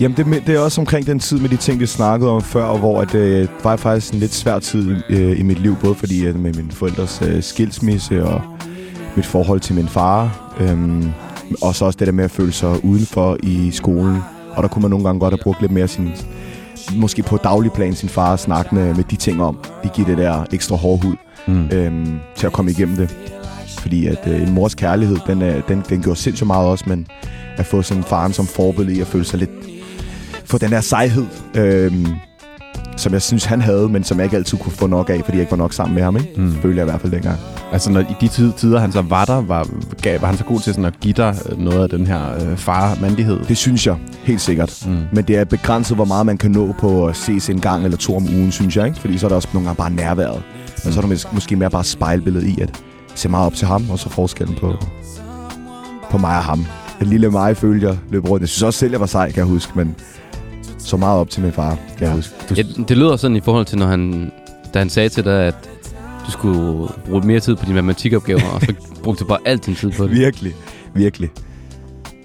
[0.00, 2.64] Jamen, det, det er også omkring den tid med de ting, vi snakkede om før,
[2.64, 5.76] og hvor at, øh, det var faktisk en lidt svær tid øh, i mit liv,
[5.82, 8.42] både fordi at med mine forældres øh, skilsmisse og
[9.16, 11.12] mit forhold til min far, øhm,
[11.62, 14.18] og så også det der med at føle sig udenfor i skolen.
[14.50, 16.12] Og der kunne man nogle gange godt have brugt lidt mere sin,
[16.96, 19.58] måske på daglig plan sin far at snakke med, med de ting om.
[19.84, 21.14] De giver det der ekstra hård hud
[21.46, 21.68] Mm.
[21.72, 23.16] øhm, til at komme igennem det.
[23.78, 27.06] Fordi at øh, en mors kærlighed, den, er, den, den gjorde sindssygt meget også, men
[27.56, 29.50] at få sådan faren som forbillede i at føle sig lidt...
[30.44, 31.26] Få den der sejhed,
[31.56, 32.06] øhm,
[32.96, 35.36] som jeg synes, han havde, men som jeg ikke altid kunne få nok af, fordi
[35.36, 36.32] jeg ikke var nok sammen med ham, ikke?
[36.36, 36.52] Mm.
[36.62, 37.38] Følte jeg i hvert fald dengang.
[37.72, 39.68] Altså, når, i de tid, tider, han så var der, var,
[40.02, 42.34] gav, var han så god til sådan at give dig øh, noget af den her
[42.34, 43.40] øh, far-mandighed?
[43.48, 44.82] Det synes jeg, helt sikkert.
[44.86, 44.98] Mm.
[45.12, 47.96] Men det er begrænset, hvor meget man kan nå på at ses en gang eller
[47.98, 48.98] to om ugen, synes jeg, ikke?
[48.98, 50.42] Fordi så er der også nogle gange bare nærværet.
[50.86, 52.80] Og så er der mås- måske mere bare spejlbilledet i, at
[53.14, 54.72] se meget op til ham, og så forskellen på,
[56.10, 56.66] på mig og ham.
[57.00, 58.40] Den lille mig følte jeg løb rundt.
[58.40, 59.94] Jeg synes også selv, jeg var sej, kan jeg huske, men
[60.84, 62.34] så meget op til min far, kan jeg huske.
[62.50, 64.32] Du, Ja, det lyder sådan i forhold til, når han,
[64.74, 65.70] da han sagde til dig, at
[66.26, 69.74] du skulle bruge mere tid på dine matematikopgaver, og så brugte du bare al din
[69.74, 70.10] tid på det.
[70.10, 70.54] Virkelig,
[70.94, 71.30] virkelig.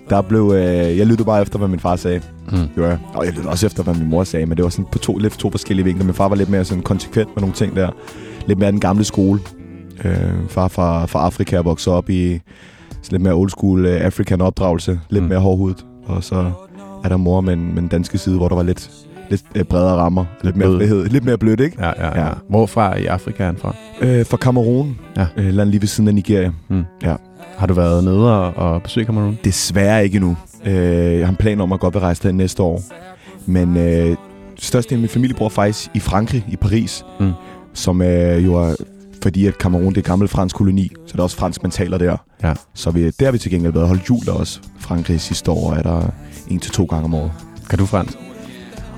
[0.10, 2.22] Der blev, øh, jeg lyttede bare efter, hvad min far sagde.
[2.52, 2.58] Mm.
[2.58, 3.00] Det jeg.
[3.14, 5.18] Og jeg lyttede også efter, hvad min mor sagde, men det var sådan på to,
[5.18, 6.06] lidt to forskellige vinkler.
[6.06, 7.90] Min far var lidt mere sådan konsekvent med nogle ting der.
[8.48, 9.40] Lidt mere den gamle skole.
[10.04, 12.40] Øh, far fra, fra Afrika er vokset op i
[13.12, 15.00] lidt mere old school øh, African opdragelse.
[15.10, 15.30] Lidt mm.
[15.30, 15.86] mere hårdhudet.
[16.06, 16.52] Og så
[17.04, 18.90] er der mor med, en, med den danske side, hvor der var lidt,
[19.30, 20.26] lidt øh, bredere rammer.
[20.44, 20.78] Lidt mere Blød.
[20.80, 21.06] frihed.
[21.06, 21.78] Lidt mere blødt, ikke?
[21.80, 22.26] Ja, ja, ja.
[22.26, 22.34] Ja.
[22.50, 23.76] Hvorfra i Afrika er han fra?
[24.02, 24.98] Øh, fra Kamerun.
[25.18, 25.26] Ja.
[25.38, 26.52] Øh, land lige ved siden af Nigeria.
[27.58, 29.38] Har du været nede og, og besøgt Cameroon?
[29.44, 30.38] Desværre ikke endnu.
[30.66, 30.74] Øh,
[31.20, 32.82] jeg har en plan om at godt vil rejse der næste år.
[33.46, 34.16] Men øh,
[34.60, 37.06] størstedelen af min familie bor faktisk i Frankrig, i Paris.
[37.20, 37.32] Mm.
[37.74, 38.76] Som øh, jo er,
[39.24, 41.98] fordi at Kamerun det er gammel fransk koloni, så det er også fransk, man taler
[41.98, 42.18] der.
[42.44, 42.54] Ja.
[42.74, 44.60] Så vi, der har vi til gengæld været holdt jul der også.
[44.80, 46.12] Frankrig sidste år er der
[46.50, 47.32] en til to gange om året.
[47.70, 48.18] Kan du fransk?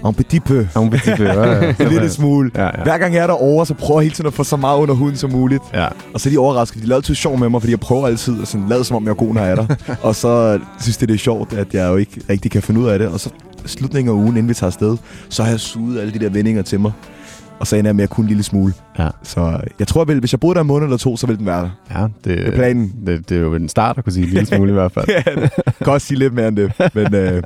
[0.05, 0.55] En petit peu.
[0.75, 1.01] Ja, hun vil
[1.79, 2.51] En lille smule.
[2.55, 2.83] Ja, ja.
[2.83, 4.95] Hver gang jeg er derovre, så prøver jeg hele tiden at få så meget under
[4.95, 5.63] huden som muligt.
[5.73, 5.87] ja.
[6.13, 6.81] Og så er de overrasket.
[6.81, 9.03] De laver altid sjov med mig, fordi jeg prøver altid at sådan, lade som om,
[9.03, 9.75] jeg er god, når jeg er der.
[10.07, 12.87] og så synes de, det er sjovt, at jeg jo ikke rigtig kan finde ud
[12.87, 13.07] af det.
[13.07, 13.29] Og så
[13.65, 14.97] slutningen af ugen, inden vi tager afsted,
[15.29, 16.91] så har jeg suget alle de der vendinger til mig.
[17.61, 18.73] Og så ender jeg med at kunne en lille smule.
[18.99, 19.07] Ja.
[19.23, 21.45] Så jeg tror, vel, hvis jeg boede der en måned eller to, så ville den
[21.45, 21.99] være der.
[21.99, 22.93] Ja, det, Det er planen.
[23.05, 25.05] Det, det er jo en start at kunne sige en lille smule i hvert fald.
[25.27, 26.71] Ja, det kan også sige lidt mere end det.
[26.95, 27.43] Men øh,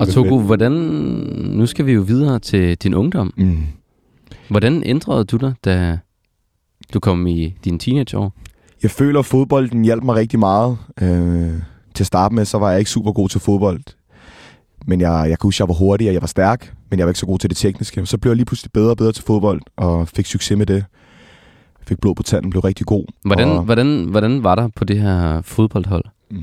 [0.00, 0.72] Og Togo, hvordan...
[1.56, 3.32] Nu skal vi jo videre til din ungdom.
[3.36, 3.58] mm,
[4.48, 5.98] Hvordan ændrede du dig, da
[6.94, 8.32] du kom i dine teenageår?
[8.82, 10.78] jeg føler, at fodbolden hjalp mig rigtig meget.
[11.02, 11.52] Øh,
[11.94, 13.80] til at starte med, så var jeg ikke super god til fodbold.
[14.86, 17.06] Men jeg, jeg kan huske, at jeg var hurtig, og jeg var stærk, men jeg
[17.06, 18.06] var ikke så god til det tekniske.
[18.06, 20.84] Så blev jeg lige pludselig bedre og bedre til fodbold, og fik succes med det.
[21.82, 23.04] Fik blod på tanden, blev rigtig god.
[23.24, 26.04] Hvordan, og, hvordan, hvordan var der på det her fodboldhold?
[26.30, 26.40] mm,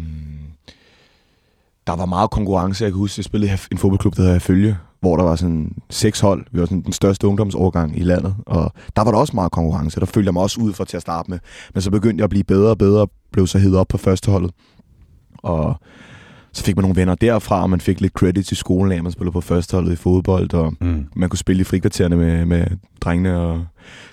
[1.87, 2.83] der var meget konkurrence.
[2.83, 5.75] Jeg kan huske, jeg spillede i en fodboldklub, der hedder Følge, hvor der var sådan
[5.89, 6.45] seks hold.
[6.51, 8.35] Vi var sådan den største ungdomsårgang i landet.
[8.45, 9.99] Og der var der også meget konkurrence.
[9.99, 11.39] Der følte jeg mig også ud for til at starte med.
[11.73, 13.97] Men så begyndte jeg at blive bedre og bedre, og blev så heddet op på
[13.97, 14.51] førsteholdet.
[15.37, 15.75] Og
[16.53, 19.11] så fik man nogle venner derfra, og man fik lidt credit til skolen af, man
[19.11, 21.05] spillede på førsteholdet i fodbold, og Mm.
[21.15, 22.65] man kunne spille i frikvartererne med, med
[23.01, 23.65] drengene, og,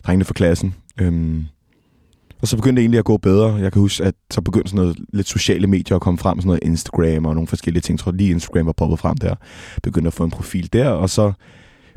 [0.07, 0.75] drengene fra klassen.
[1.01, 1.45] Øhm,
[2.43, 3.55] og så begyndte det egentlig at gå bedre.
[3.55, 6.47] Jeg kan huske, at så begyndte sådan noget lidt sociale medier at komme frem, sådan
[6.47, 7.97] noget Instagram og nogle forskellige ting.
[7.97, 9.35] Jeg tror lige Instagram var poppet frem der.
[9.83, 11.33] Begyndte at få en profil der, og så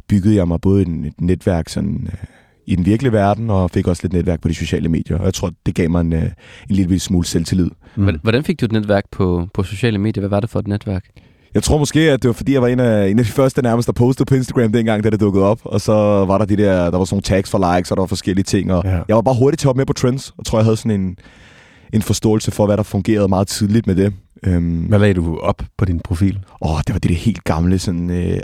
[0.07, 2.27] byggede jeg mig både et netværk sådan, øh,
[2.67, 5.17] i den virkelige verden, og fik også lidt netværk på de sociale medier.
[5.17, 6.29] Og jeg tror, det gav mig en, øh, en
[6.69, 7.69] lille smule selvtillid.
[7.95, 8.09] Mm.
[8.21, 10.21] Hvordan- fik du et netværk på, på sociale medier?
[10.21, 11.03] Hvad var det for et netværk?
[11.53, 13.61] Jeg tror måske, at det var fordi, jeg var en af, en af de første
[13.61, 15.59] nærmest, der postede på Instagram dengang, da det dukkede op.
[15.63, 15.93] Og så
[16.25, 18.43] var der de der, der var sådan nogle tags for likes, og der var forskellige
[18.43, 18.71] ting.
[18.73, 18.99] Og Ja.
[19.07, 21.01] jeg var bare hurtig til at hoppe med på trends, og tror, jeg havde sådan
[21.01, 21.17] en,
[21.93, 24.13] en forståelse for, hvad der fungerede meget tidligt med det.
[24.45, 26.39] Øhm, Hvad lagde du op på din profil?
[26.61, 28.39] Åh, det var det der helt gamle sådan, øh,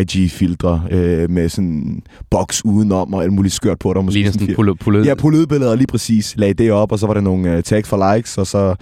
[0.00, 3.94] IG-filtre øh, med sådan boks udenom og alt muligt skørt på.
[3.94, 5.04] Der måske Ligner sådan pulle, pulle.
[5.04, 6.36] Ja, pullede lige præcis.
[6.36, 8.74] Lagde det op, og så var der nogle uh, tags for likes, og så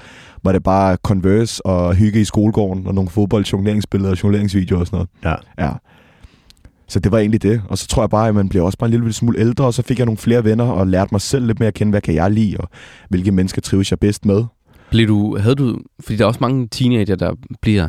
[0.44, 5.06] var det bare Converse og hygge i skolegården, og nogle fodboldjongleringsbilleder og jongleringsvideoer og sådan
[5.24, 5.38] noget.
[5.58, 5.64] Ja.
[5.64, 5.72] Ja.
[6.88, 7.62] Så det var egentlig det.
[7.68, 9.74] Og så tror jeg bare, at man bliver også bare en lille smule ældre, og
[9.74, 12.00] så fik jeg nogle flere venner, og lærte mig selv lidt mere at kende, hvad
[12.00, 12.68] kan jeg lide, og
[13.08, 14.44] hvilke mennesker trives jeg bedst med.
[14.90, 17.88] Blev du, havde du, fordi der er også mange teenager, der bliver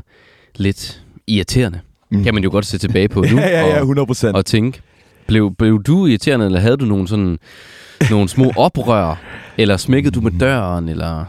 [0.55, 1.79] lidt irriterende.
[2.11, 2.23] Mm.
[2.23, 4.35] Kan man jo godt se tilbage på nu ja, ja, ja, og, 100 procent.
[4.35, 4.81] og tænke.
[5.27, 7.37] Blev, blev du irriterende, eller havde du nogle sådan
[8.09, 9.15] nogle små oprør?
[9.57, 10.89] Eller smækkede du med døren?
[10.89, 11.25] Eller...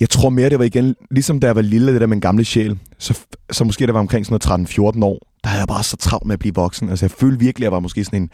[0.00, 2.20] Jeg tror mere, det var igen, ligesom da jeg var lille, det der med en
[2.20, 3.18] gamle sjæl, så,
[3.50, 6.26] så måske det var omkring sådan noget 13-14 år, der havde jeg bare så travlt
[6.26, 6.88] med at blive voksen.
[6.88, 8.30] Altså jeg følte virkelig, at jeg var måske sådan en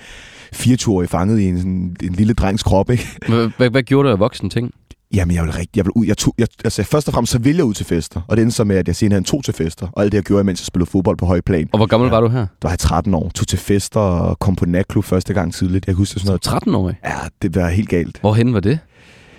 [0.54, 3.06] 24-årig fanget i en, sådan, en lille drengs krop, ikke?
[3.28, 4.72] Hvad, hvad, hvad gjorde du af voksne ting?
[5.14, 6.06] Jamen, jeg vil rigtig, jeg vil ud.
[6.06, 8.42] Jeg tog, jeg, altså, først og fremmest så ville jeg ud til fester, og det
[8.42, 10.60] endte så med, at jeg senere tog til fester, og alt det, jeg gjorde, mens
[10.60, 11.68] jeg spillede fodbold på høj plan.
[11.72, 12.14] Og hvor gammel Ja.
[12.14, 12.38] var du her?
[12.40, 15.86] Der var jeg 13 år, tog til fester og kom på natklub første gang tidligt.
[15.86, 16.42] Jeg husker sådan noget.
[16.42, 16.88] 13 år.
[17.04, 18.18] Ja, det var helt galt.
[18.20, 18.78] Hvorhen var det?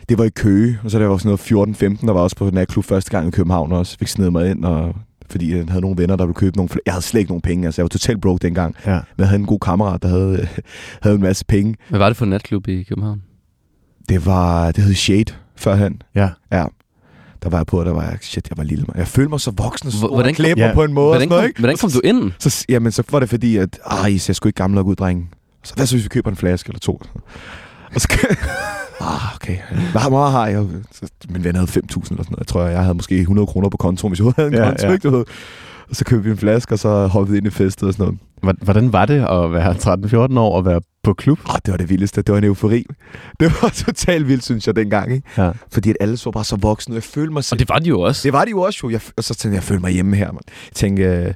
[0.10, 2.50] Det var i Køge, og så der var sådan noget 14-15, der var også på
[2.50, 3.98] natklub første gang i København også.
[4.00, 4.96] Fik snedet mig ind, og
[5.30, 6.70] fordi jeg havde nogle venner, der ville købe nogle.
[6.86, 8.76] Jeg havde slet ikke nogen penge, altså jeg var totalt broke dengang.
[8.86, 8.92] Ja.
[8.94, 10.48] Men jeg havde en god kammerat, der havde,
[11.04, 11.76] havde en masse penge.
[11.90, 13.22] Hvad var det for en natklub i København?
[14.10, 16.02] Det var, det hed Shade førhen.
[16.16, 16.30] Ja.
[16.52, 16.66] Ja.
[17.44, 18.86] Der var jeg på, og der var jeg, shit, jeg var lille.
[18.96, 20.74] Jeg følte mig så voksen og Hvor- stor hvordan kom- klæber Ja.
[20.74, 21.08] på en måde.
[21.10, 21.60] Hvordan noget, kom, ikke?
[21.60, 22.32] hvordan kom så, du ind?
[22.40, 25.28] Så, jamen, så var det fordi, at ej, jeg skulle ikke gammel nok ud, drenge.
[25.64, 27.02] Så hvad så, hvis vi køber en flaske eller to?
[27.96, 28.08] Og så
[29.02, 29.58] ah, okay.
[29.92, 30.66] Hvad meget har jeg?
[30.92, 32.40] Så, min ven havde 5.000 eller sådan noget.
[32.40, 34.88] Jeg tror, jeg havde måske 100 kroner på kontoen, hvis jeg havde en Ja, konto.
[34.88, 34.94] ja.
[34.94, 35.26] ikke, du ved.
[35.90, 38.04] Og så købte vi en flaske, og så hoppede vi ind i festet og sådan
[38.06, 38.20] noget.
[38.42, 41.40] Hvor- Hvordan var det at være 13-14 år og være på klub?
[41.50, 42.22] Ah, det var det vildeste.
[42.22, 42.86] Det var en eufori.
[43.40, 45.14] Det var totalt vildt, synes jeg, dengang.
[45.14, 45.28] Ikke?
[45.38, 45.52] Ja.
[45.72, 46.96] Fordi at alle så bare så voksne.
[46.96, 48.22] Jeg følte mig Og det var de jo også.
[48.24, 48.90] Det var de jo også jo.
[48.90, 50.32] Jeg, og så tænkte jeg, jeg følte mig hjemme her.
[50.32, 50.42] Man.
[50.48, 51.34] Jeg tænkte, øh,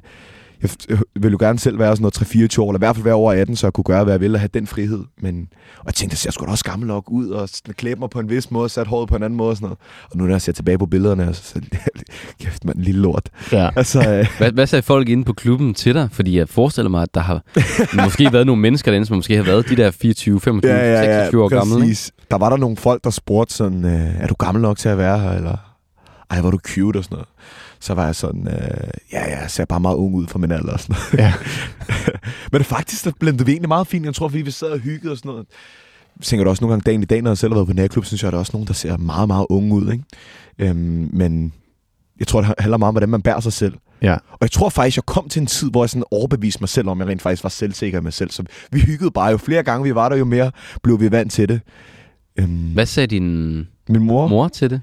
[0.62, 3.14] jeg, ville jo gerne selv være sådan noget 3-24 år, eller i hvert fald være
[3.14, 5.04] over 18, så jeg kunne gøre, hvad jeg ville og have den frihed.
[5.22, 8.30] Men, og jeg tænkte, jeg skulle også gammel nok ud og klæbe mig på en
[8.30, 9.78] vis måde, og sætte håret på en anden måde og sådan noget.
[10.10, 11.60] Og nu når jeg ser tilbage på billederne, så så
[12.40, 13.30] kæft, man, lille lort.
[13.52, 13.70] Ja.
[13.76, 16.08] Altså, øh, Hvad, hvad sagde folk inde på klubben til dig?
[16.12, 17.42] Fordi jeg forestiller mig, at der har
[18.04, 21.48] måske været nogle mennesker derinde, som måske har været de der 24, 25, 26 år
[21.48, 21.88] gamle.
[21.88, 22.12] Ikke?
[22.30, 24.98] Der var der nogle folk, der spurgte sådan, øh, er du gammel nok til at
[24.98, 25.56] være her, eller
[26.30, 27.28] ej, hvor er du cute og sådan noget.
[27.84, 30.50] Så var jeg sådan, øh, ja, ja, jeg ser bare meget ung ud for min
[30.50, 31.24] alder og sådan noget.
[31.26, 31.34] Ja.
[32.52, 34.06] Men det faktisk, der blendede vi egentlig meget fint.
[34.06, 35.46] Jeg tror, fordi vi sad og hyggede og sådan noget.
[36.16, 37.72] Jeg tænker da også nogle gange dagen i dag, når jeg selv har været på
[37.72, 39.92] natklub, synes jeg, at der er også nogen, der ser meget, meget unge ud.
[39.92, 40.04] Ikke?
[40.58, 41.52] Øhm, men
[42.18, 43.74] jeg tror, det handler meget om, hvordan man bærer sig selv.
[44.02, 44.14] Ja.
[44.14, 46.88] Og jeg tror faktisk, jeg kom til en tid, hvor jeg sådan overbeviste mig selv
[46.88, 48.30] om, at jeg rent faktisk var selvsikker i mig selv.
[48.30, 49.30] Så vi hyggede bare.
[49.30, 50.50] Jo flere gange vi var der, jo mere
[50.82, 51.60] blev vi vant til det.
[52.38, 53.56] Øhm, Hvad sagde din
[53.88, 54.28] min mor?
[54.28, 54.80] mor til det?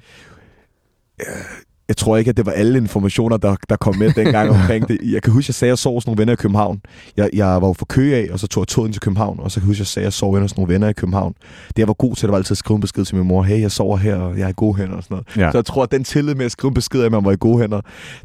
[1.92, 4.98] Jeg tror ikke, at det var alle informationer, der, der kom med dengang omkring det.
[5.12, 6.82] Jeg kan huske, jeg sagde, at jeg sov hos nogle venner i København.
[7.18, 9.52] Jeg, jeg var jo fra Køge af, og så tog jeg toget til København, og
[9.52, 11.34] så kan jeg huske, at jeg sagde, at jeg sov hos nogle venner i København.
[11.68, 13.44] Det, jeg var god til, det var altid at skrive en besked til min mor.
[13.44, 15.38] Hey, jeg sover her, og jeg er i gode hænder og sådan noget.
[15.46, 15.52] Ja.
[15.52, 17.36] Så jeg tror, at den tillid med at skrive en besked, at man var i
[17.40, 17.82] gode hænder,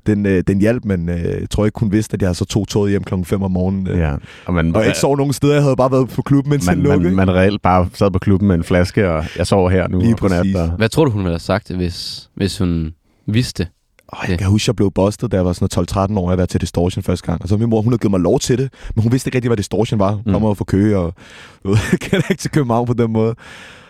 [0.07, 2.69] den, øh, den hjalp, men øh, jeg tror ikke, hun vidste, at jeg så tog
[2.69, 3.87] toget hjem klokken 5 om morgenen.
[3.89, 4.15] Øh, ja.
[4.47, 5.53] Og man, Og jeg ikke sov nogen steder.
[5.55, 7.15] Jeg havde bare været på klubben, mens man, lukkede.
[7.15, 10.01] man, man reelt bare sad på klubben med en flaske, og jeg sover her nu.
[10.01, 10.15] Lige
[10.57, 12.93] og- Hvad tror du, hun ville have sagt, hvis, hvis hun
[13.27, 13.69] vidste?
[14.09, 16.47] Oh, jeg kan huske, jeg blev bustet, da jeg var sådan 12-13 år, jeg var
[16.47, 17.43] til Distortion første gang.
[17.43, 19.37] Og så min mor, hun havde givet mig lov til det, men hun vidste ikke
[19.37, 20.11] rigtig, hvad Distortion var.
[20.13, 20.33] Hun Mm.
[20.33, 21.15] kommer fra Køge, og
[21.65, 23.35] ved, kender ikke til København på den måde.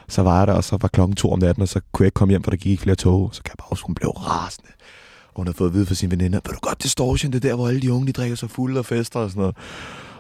[0.09, 2.07] Så var jeg der, og så var klokken to om natten, og så kunne jeg
[2.07, 3.31] ikke komme hjem, for der gik ikke flere tog.
[3.33, 4.69] Så kan jeg bare huske, hun blev rasende.
[5.29, 7.49] Og hun havde fået at vide fra sine veninder, ved du godt, Distortion, det er
[7.49, 9.57] der, hvor alle de unge, de drikker sig fulde og fester og sådan noget.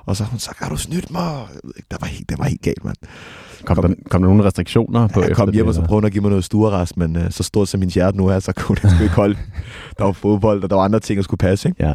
[0.07, 1.23] Og så har hun sagt, har du snydt mig?
[1.91, 2.97] Der var helt, det var helt galt, mand.
[3.65, 6.05] Kom, der, kom der nogle restriktioner på Jeg kom hjem, det, og så prøvede hun
[6.05, 8.53] at give mig noget stuerrest, men uh, så stort som min hjerte nu er, så
[8.57, 9.37] kunne det sgu ikke holde.
[9.99, 11.85] Der var fodbold, og der var andre ting, der skulle passe, ikke?
[11.85, 11.95] Ja.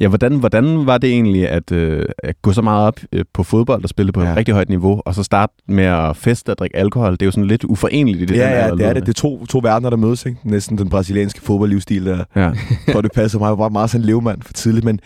[0.00, 3.42] Ja, hvordan, hvordan var det egentlig at, øh, at gå så meget op øh, på
[3.42, 4.30] fodbold og spille på ja.
[4.30, 7.12] Et rigtig højt niveau, og så starte med at feste og drikke alkohol?
[7.12, 8.40] Det er jo sådan lidt uforeneligt i det.
[8.40, 9.02] ja, den ja, alder, det er det.
[9.02, 10.38] Det er to, to verdener, der mødes, ikke?
[10.44, 12.52] Næsten den brasilianske fodboldlivsstil, der Ja.
[12.92, 13.46] tror, det passer mig.
[13.46, 15.00] Jeg var bare meget sådan en levemand for tidligt, men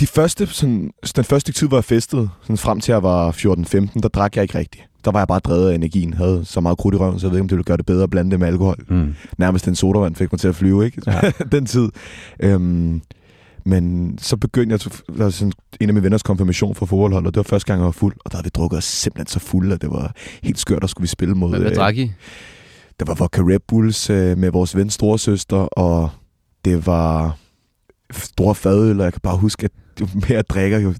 [0.00, 4.00] de første, sådan, den første tid, hvor jeg festede, sådan frem til jeg var 14-15,
[4.00, 4.84] der drak jeg ikke rigtigt.
[5.04, 7.30] Der var jeg bare drevet af energien, havde så meget krudt i røven, så jeg
[7.30, 8.84] ved ikke, om det ville gøre det bedre at blande det med alkohol.
[8.88, 9.14] Mm.
[9.38, 11.02] Nærmest en sodavand fik mig til at flyve, ikke?
[11.06, 11.30] Ja.
[11.52, 11.88] den tid.
[12.40, 13.02] Øhm,
[13.64, 14.80] men så begyndte jeg,
[15.18, 17.78] der var sådan en af mine venners konfirmation for fodboldhold, og det var første gang,
[17.80, 20.12] jeg var fuld, og der havde vi drukket os simpelthen så fulde, at det var
[20.42, 21.48] helt skørt, at skulle vi spille mod...
[21.48, 22.12] Hvad, hvad øh, drak I?
[23.00, 26.10] der var vodka Red Bulls øh, med vores ven storesøster, og
[26.64, 27.36] det var
[28.10, 30.94] store fadøl, og jeg kan bare huske, at jo mere jeg drikker, jo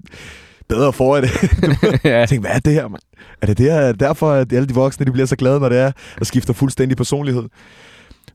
[0.69, 1.31] bedre får jeg det.
[2.03, 2.17] ja.
[2.17, 3.01] Jeg tænkte, hvad er det her, mand?
[3.41, 5.69] Er det der, er det derfor, at alle de voksne de bliver så glade, når
[5.69, 7.43] det er, og skifter fuldstændig personlighed?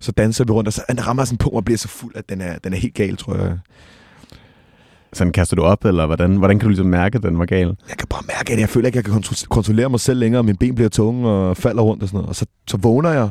[0.01, 2.29] Så danser vi rundt, og så den rammer sådan på og bliver så fuld, at
[2.29, 3.59] den er, den er helt gal, tror jeg.
[5.13, 7.77] Sådan kaster du op, eller hvordan, hvordan kan du ligesom mærke, at den var gal?
[7.89, 10.19] Jeg kan bare mærke, at jeg føler ikke, at jeg kan kontro- kontrollere mig selv
[10.19, 12.29] længere, og mine ben bliver tunge og falder rundt og sådan noget.
[12.29, 13.31] Og så, så vågner jeg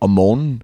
[0.00, 0.62] om morgenen,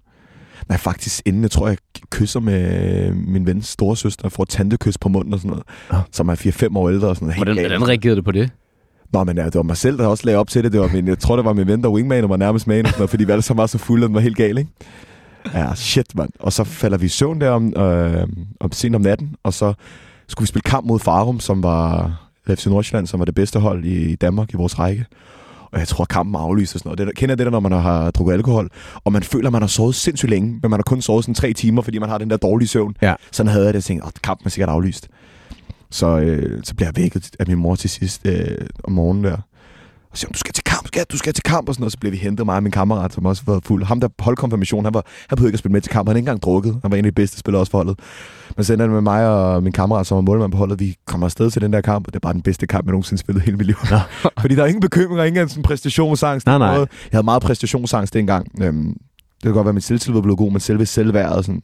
[0.69, 1.77] Nej, faktisk inden, jeg tror, jeg
[2.11, 6.01] kysser med min vens storesøster, og får et tantekys på munden og sådan noget, Ah.
[6.13, 7.35] som er 4-5 år ældre og sådan noget.
[7.37, 7.73] Helt Hvordan, galt.
[7.73, 8.51] hvordan reagerede du på det?
[9.13, 10.73] Nå, men ja, det var mig selv, der også lagde op til det.
[10.73, 12.85] det var min, jeg tror, det var min ven, der wingman var nærmest og sådan
[12.97, 14.71] noget, fordi vi alle sammen var så fulde, og den var helt gal, ikke?
[15.55, 16.31] Ja, shit, mand.
[16.41, 18.27] Og så falder vi i søvn der om, øh,
[18.61, 19.73] om sent om natten, og så
[20.29, 22.13] skulle vi spille kamp mod Farum, som var
[22.49, 25.05] FC Nordsjælland, som var det bedste hold i Danmark i vores række.
[25.73, 26.99] Og jeg tror, at kampen er aflyst og sådan noget.
[26.99, 28.69] Det, der- kender det der, når man har drukket alkohol,
[29.05, 31.35] og man føler, at man har sovet sindssygt længe, men man har kun sovet sådan
[31.35, 32.97] tre timer, fordi man har den der dårlige søvn.
[33.03, 33.15] Ja.
[33.33, 35.09] Sådan havde jeg det, og tænkte, at kampen er sikkert aflyst.
[35.91, 38.49] Så, øh, så bliver jeg vækket af min mor til sidst øh,
[38.85, 39.37] om morgenen der.
[40.17, 41.93] Og siger, hun, du skal til kamp, skat, du skal til kamp, og sådan noget.
[41.93, 43.85] Så blev vi hentet, mig og min kammerat, som også var fuld.
[43.85, 46.09] Ham, der holdt konfirmation, han, var, han behøvede ikke at spille med til kamp.
[46.09, 46.79] Han havde ikke engang drukket.
[46.83, 47.99] Han var en af de bedste spillere også for holdet.
[48.57, 50.81] Men så ender med mig og min kammerat, som var målmand på holdet.
[50.81, 52.91] Vi kommer afsted til den der kamp, og det er bare den bedste kamp, jeg
[52.91, 53.77] nogensinde spillet i hele mit liv.
[54.43, 56.47] Fordi der er ingen bekymringer, ingen sådan præstationsangst.
[56.47, 56.69] Nej, nej.
[56.69, 58.63] Jeg havde meget præstationsangst dengang.
[58.63, 58.97] Øhm,
[59.37, 61.63] det kan godt være, at mit selvtillid var blevet god, men selve selvværdet sådan,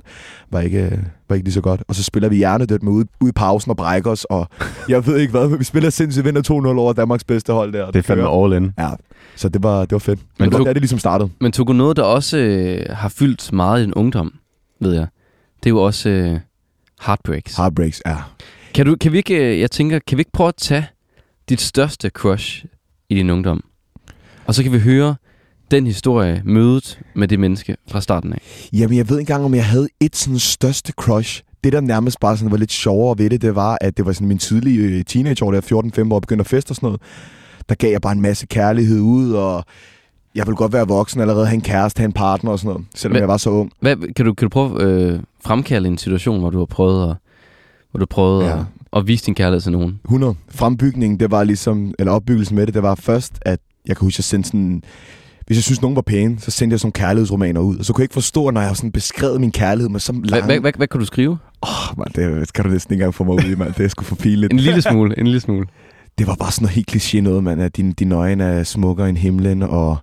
[0.50, 1.82] var, ikke, var ikke lige så godt.
[1.88, 4.48] Og så spiller vi hjernedødt med ude, ude i pausen og brækker os, og
[4.88, 7.86] jeg ved ikke hvad, men vi spiller sindssygt vinder 2-0 over Danmarks bedste hold der.
[7.86, 8.72] Det er fandme all in.
[8.78, 8.90] Ja,
[9.36, 10.20] så det var, det var fedt.
[10.38, 11.30] Men det var der, det ligesom startede.
[11.40, 14.34] Men Togo, noget, der også øh, har fyldt meget i din ungdom,
[14.80, 15.06] ved jeg,
[15.64, 16.40] det er jo også øh,
[17.02, 17.56] heartbreaks.
[17.56, 18.16] Heartbreaks, ja.
[18.74, 20.86] Kan, du, kan vi ikke, øh, jeg tænker, kan vi ikke prøve at tage
[21.48, 22.64] dit største crush
[23.08, 23.64] i din ungdom?
[24.46, 25.14] Og så kan vi høre
[25.72, 28.38] den historie, mødet med det menneske fra starten af.
[28.72, 31.42] Jamen, jeg ved ikke engang, om jeg havde et sådan største crush.
[31.64, 34.12] Det, der nærmest bare sådan var lidt sjovere ved det, det var, at det var
[34.12, 35.60] sådan min tidlige øh, teenageår, der
[36.10, 37.00] 14-15 år, begyndte at feste og sådan noget.
[37.68, 39.64] Der gav jeg bare en masse kærlighed ud, og
[40.34, 42.86] jeg ville godt være voksen allerede, have en kæreste, have en partner og sådan noget,
[42.94, 43.72] selvom Men- jeg var så ung.
[43.80, 47.10] Hvad, kan, du, kan du prøve at øh, fremkalde en situation, hvor du har prøvet
[47.10, 47.16] at,
[47.90, 48.58] hvor du prøvet Ja.
[48.58, 48.64] at,
[48.96, 50.00] at vise din kærlighed til nogen?
[50.04, 50.34] 100.
[50.50, 54.18] Frembygningen, det var ligesom, eller opbyggelsen med det, det var først, at jeg kan huske,
[54.20, 54.82] jeg sendte sådan,
[55.46, 57.78] hvis jeg synes, nogen var pæne, så sendte jeg sådan nogle kærlighedsromaner ud.
[57.78, 60.12] Og så kunne jeg ikke forstå, når jeg har sådan beskrevet min kærlighed med så
[60.24, 60.46] lange...
[60.46, 61.30] hvad, hvad, hvad kan du skrive?
[61.62, 62.06] Åh, oh, man,
[62.38, 63.74] det skal du næsten ikke engang få mig ud i, mand.
[63.74, 64.52] Det er sgu for pinligt.
[64.52, 65.66] En lille smule, en lille smule.
[66.18, 67.62] Det var bare sådan noget helt kliché noget, mand.
[67.62, 69.96] At din, din øjne er smukkere end himlen, og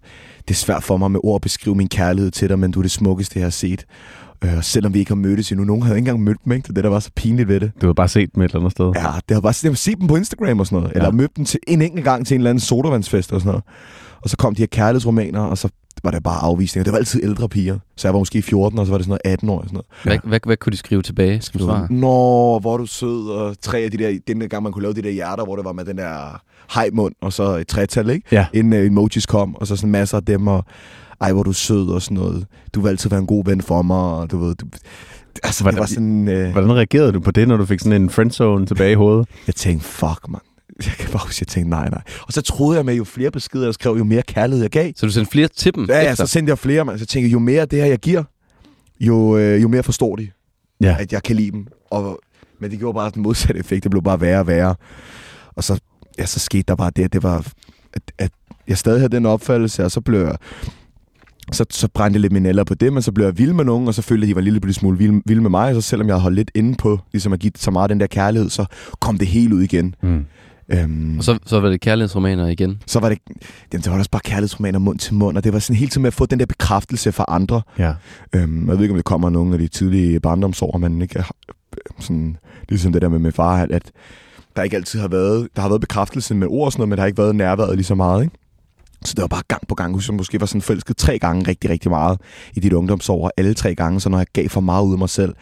[0.47, 2.79] det er svært for mig med ord at beskrive min kærlighed til dig, men du
[2.79, 3.85] er det smukkeste, jeg har set.
[4.43, 5.65] Øh, selvom vi ikke har mødtes endnu.
[5.65, 6.67] Nogen havde ikke engang mødt dem, ikke?
[6.67, 7.71] Det er der var så pinligt ved det.
[7.81, 8.85] Du har bare set dem et eller andet sted.
[8.95, 10.95] Ja, det har bare har set dem på Instagram og sådan noget.
[10.95, 11.11] Eller Ja.
[11.11, 13.63] mødt dem til en enkelt gang til en eller anden sodavandsfest og sådan noget.
[14.21, 15.69] Og så kom de her kærlighedsromaner, og så
[16.03, 16.83] var det bare afvisninger.
[16.83, 17.79] Det var altid ældre piger.
[17.97, 19.73] Så jeg var måske 14, og så var det sådan noget 18 år og sådan
[19.73, 19.85] noget.
[20.03, 21.87] Hvad, hvad, hvad kunne de skrive tilbage som svar?
[21.89, 24.81] Nå, hvor er du sød, og tre af de der, den der gang man kunne
[24.81, 26.41] lave de der hjerter, hvor det var med den der
[26.73, 28.27] hejmund, og så et tretal, ikke?
[28.31, 28.45] Ja.
[28.53, 30.65] Inden uh, emojis kom, og så sådan masser af dem, og
[31.21, 32.45] ej, hvor du sød, og sådan noget.
[32.73, 34.65] Du vil altid være en god ven for mig, og du ved, du,
[35.43, 38.01] altså, Hvordan- det var sådan, uh, Hvordan reagerede du på det, når du fik sådan
[38.01, 39.27] en friendzone tilbage i hovedet?
[39.47, 40.41] jeg tænkte, fuck, man.
[40.85, 42.01] Jeg kan bare huske, jeg tænkte, nej, nej.
[42.27, 44.91] Og så troede jeg med, jo flere beskeder jeg skrev, jo mere kærlighed jeg gav.
[44.95, 46.99] Så du sendte flere til dem Ja, ja, så sendte jeg flere, man.
[46.99, 48.23] Så tænkte jeg, jo mere det her, jeg giver,
[48.99, 50.29] jo, øh, jo mere forstår de,
[50.81, 50.95] Ja.
[50.99, 51.67] at jeg kan lide dem.
[51.91, 52.19] Og,
[52.59, 53.83] men det gjorde bare den modsatte effekt.
[53.83, 54.75] Det blev bare værre og værre.
[55.55, 55.79] Og så,
[56.19, 57.45] ja, så skete der bare det, at det var,
[57.93, 58.31] at, at
[58.67, 60.35] jeg stadig havde den opfattelse, og så blev jeg,
[61.51, 63.65] så, så brændte jeg lidt mine eller på det, men så blev jeg vild med
[63.65, 65.75] nogen, og så følte jeg, at de var en lille smule vild, vild med mig,
[65.75, 67.99] og så selvom jeg holdt lidt inde på, ligesom at give så meget af den
[67.99, 68.65] der kærlighed, så
[68.99, 69.95] kom det helt ud igen.
[70.01, 70.25] Mm.
[70.71, 72.81] Øhm, Og så, så var det kærlighedsromaner igen.
[72.85, 73.17] så var det,
[73.73, 76.01] jamen, det var også bare kærlighedsromaner mund til mund, og det var sådan hele tiden
[76.01, 77.61] med at få den der bekræftelse fra andre.
[77.79, 77.93] Ja.
[78.35, 81.19] Øhm, jeg ved ikke, om det kommer af nogle af de tidlige barndomsår, man ikke
[81.21, 81.35] har,
[81.99, 82.37] sådan,
[82.69, 83.91] ligesom det der med min far, at, at
[84.55, 86.97] der ikke altid har været, der har været bekræftelse med ord og sådan noget, men
[86.97, 88.35] der har ikke været nærværet lige så meget, ikke?
[89.05, 91.69] Så det var bare gang på gang, som måske var sådan forelsket tre gange rigtig,
[91.69, 92.21] rigtig meget
[92.53, 94.97] i dit ungdomsår, og alle tre gange, så når jeg gav for meget ud af
[94.97, 95.33] mig selv,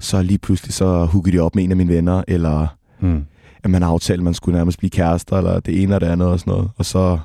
[0.00, 2.66] så lige pludselig så huggede de op med en af mine venner, eller
[3.00, 3.24] Mm.
[3.64, 6.06] At man har aftalt, at man skulle nærmest blive kærester, eller det ene og det
[6.06, 6.70] andet og sådan noget.
[6.76, 7.18] Og så,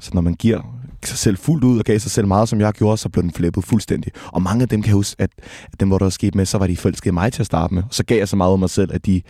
[0.00, 0.60] så når man giver
[1.04, 3.32] sig selv fuldt ud og gav sig selv meget, som jeg gjorde, så blev den
[3.32, 4.12] flippet fuldstændig.
[4.26, 5.30] Og mange af dem kan huske, at,
[5.72, 7.46] at dem, hvor der var sket med, så var de forelskede i mig til at
[7.46, 7.82] starte med.
[7.82, 9.22] Og så gav jeg så meget af mig selv, at de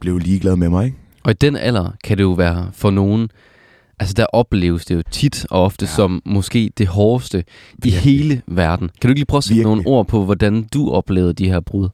[0.00, 0.84] blev ligeglade med mig.
[0.84, 0.96] Ikke?
[1.24, 3.28] Og i den alder kan det jo være for nogen,
[4.00, 5.90] altså der opleves det jo tit og ofte ja.
[5.90, 7.44] Som måske det hårdeste i
[7.82, 8.02] Virkelig.
[8.02, 8.88] hele verden.
[8.88, 9.84] Kan du ikke lige prøve at sætte Virkelig.
[9.84, 11.88] nogle ord på, hvordan du oplevede de her brud?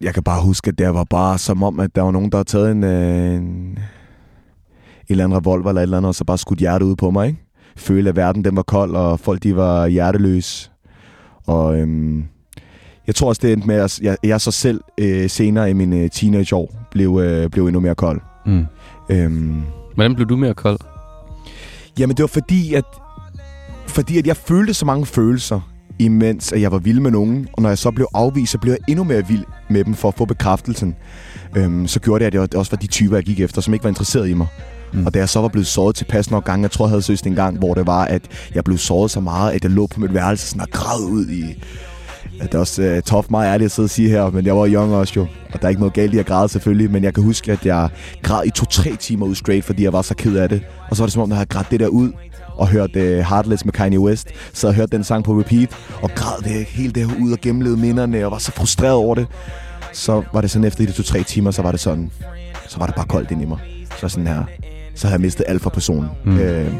[0.00, 2.38] Jeg kan bare huske, at det var bare som om, at der var nogen, der
[2.38, 3.78] havde taget en, øh, en, en
[5.08, 7.26] eller anden revolver eller et eller andet, og så bare skudt hjertet ud på mig.
[7.28, 7.40] Ikke?
[7.76, 10.70] Føle, at verden den var kold, og folk de var hjerteløse.
[11.46, 12.24] Og øhm,
[13.06, 15.96] jeg tror også, det endte med, at jeg, jeg så selv øh, senere i mine
[15.96, 18.20] øh, teenageår blev, øh, blev endnu mere kold.
[18.46, 18.66] Mm.
[19.10, 19.62] Øhm,
[19.94, 20.78] Hvordan blev du mere kold?
[21.98, 22.84] Jamen, det var fordi, at,
[23.86, 25.69] fordi at jeg følte så mange følelser,
[26.00, 27.48] imens at jeg var vild med nogen.
[27.52, 30.08] Og når jeg så blev afvist, så blev jeg endnu mere vild med dem for
[30.08, 30.96] at få bekræftelsen.
[31.56, 33.84] Øhm, så gjorde det, at det også var de typer, jeg gik efter, som ikke
[33.84, 34.46] var interesseret i mig.
[34.92, 35.06] Mm.
[35.06, 37.26] Og da jeg så var blevet såret tilpas nok gange, jeg tror, jeg havde søgt
[37.26, 38.22] en gang, hvor det var, at
[38.54, 41.28] jeg blev såret så meget, at jeg lå på mit værelse sådan og græd ud
[41.28, 41.64] i...
[42.38, 44.56] Ja, det er også uh, tough meget ærligt at sidde og sige her, men jeg
[44.56, 45.26] var young også jo.
[45.52, 47.66] Og der er ikke noget galt i at græde selvfølgelig, men jeg kan huske, at
[47.66, 47.88] jeg
[48.22, 50.62] græd i to-tre timer ud straight, fordi jeg var så ked af det.
[50.90, 52.12] Og så var det som om, jeg havde grædt det der ud,
[52.60, 54.28] og hørt uh, Heartless med Kanye West.
[54.52, 55.68] Så jeg hørte den sang på repeat,
[56.02, 59.26] og græd det her ud og gennemlevede minderne, og var så frustreret over det.
[59.92, 62.10] Så var det sådan efter de to-tre timer, så var det sådan,
[62.68, 63.58] så var det bare koldt ind i mig.
[64.00, 64.42] Så sådan her,
[64.94, 66.10] så havde jeg mistet alt for personen.
[66.24, 66.38] Mm.
[66.38, 66.72] Øh,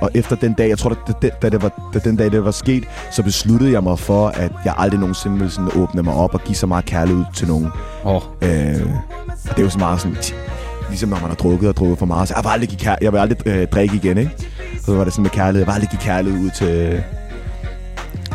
[0.00, 2.44] og efter den dag, jeg tror, da, da, da, det var, da den dag det
[2.44, 6.14] var sket, så besluttede jeg mig for, at jeg aldrig nogensinde ville sådan åbne mig
[6.14, 7.68] op og give så meget kærlighed til nogen.
[8.04, 8.86] Oh, Øh,
[9.50, 10.16] og det er jo så meget sådan,
[10.88, 12.98] ligesom når man har drukket og drukket for meget, så jeg vil aldrig, give kær-
[13.00, 14.30] jeg vil aldrig øh, drikke igen, ikke?
[14.86, 17.02] Og så var det sådan med kærlighed, jeg vil aldrig give kærlighed ud til,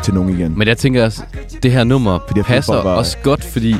[0.02, 0.58] til nogen igen.
[0.58, 1.22] men jeg tænker også,
[1.62, 3.76] det her nummer Fordi passer var- også godt, fordi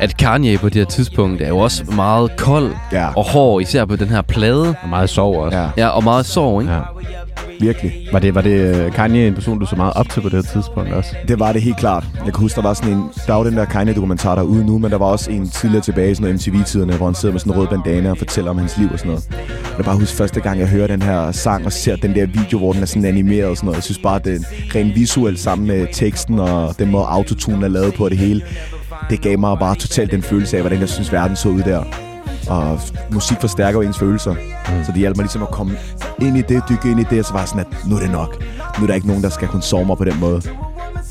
[0.00, 3.84] at Kanye på det her tidspunkt er jo også meget kold Ja, og hård, især
[3.84, 4.74] på den her plade.
[4.82, 5.58] Og meget sorg også.
[5.58, 6.72] ja, Ja, og meget sorg, ikke?
[6.72, 6.80] ja.
[7.60, 7.92] virkelig.
[8.12, 8.50] Var det, var det
[8.84, 11.14] øh, Kanye en person, du så meget op til på det her tidspunkt også?
[11.28, 12.04] Det var det helt klart.
[12.24, 13.02] Jeg kan huske, der var sådan en...
[13.26, 15.82] Der var den der Kanye-dokumentar, der er ude nu, men der var også en tidligere
[15.84, 18.50] tilbage i sådan noget MTV-tiderne, hvor han sidder med sådan en rød bandana og fortæller
[18.50, 19.24] om hans liv og sådan noget.
[19.30, 22.26] Jeg kan bare huske første gang, jeg hører den her sang og ser den der
[22.26, 23.76] video, hvor den er sådan animeret og sådan noget.
[23.76, 27.68] Jeg synes bare, det er rent visuelt sammen med teksten og den måde autotune er
[27.70, 28.42] lavet på og det hele.
[29.10, 31.82] Det gav mig bare totalt den følelse af, hvordan jeg synes, verden så ud der.
[32.48, 32.80] Og
[33.12, 34.32] musik forstærker jo ens følelser.
[34.32, 34.84] Mm.
[34.84, 35.76] Så det hjalp mig ligesom at komme
[36.20, 38.10] ind i det, dykke ind i det, og så var sådan, at nu er det
[38.10, 38.42] nok.
[38.78, 40.42] Nu er der ikke nogen, der skal kunne sove mig på den måde.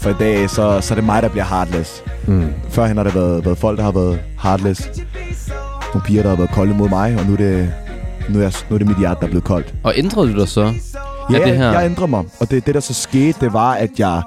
[0.02, 2.04] For i dag, så, så er det mig, der bliver heartless.
[2.28, 2.48] Mm.
[2.70, 4.90] Førhen har det været, været folk, der har været heartless.
[5.94, 7.74] Nogle piger, der har været kolde mod mig, og nu er det,
[8.30, 9.74] nu er, jeg, nu er det mit hjerte, der er blevet koldt.
[9.84, 10.74] Og ændrede du dig så?
[11.32, 12.24] Ja, det her- jeg ændrer mig.
[12.40, 14.22] Og det, det, der så skete, det var, at jeg...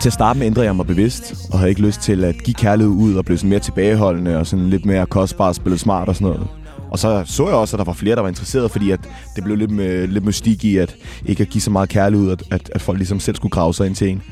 [0.00, 2.54] Til at starte med ændrede jeg mig bevidst, og havde ikke lyst til at give
[2.54, 6.14] kærlighed ud, og blive sådan mere tilbageholdende, og sådan lidt mere kostbar, spille smart og
[6.14, 6.48] sådan noget.
[6.90, 9.00] Og så så jeg også, at der var flere, der var interesseret, fordi at
[9.36, 12.32] det blev lidt, med, lidt mystik i, at ikke at give så meget kærlighed ud,
[12.32, 14.22] at, at, at folk ligesom selv skulle grave sig ind til en.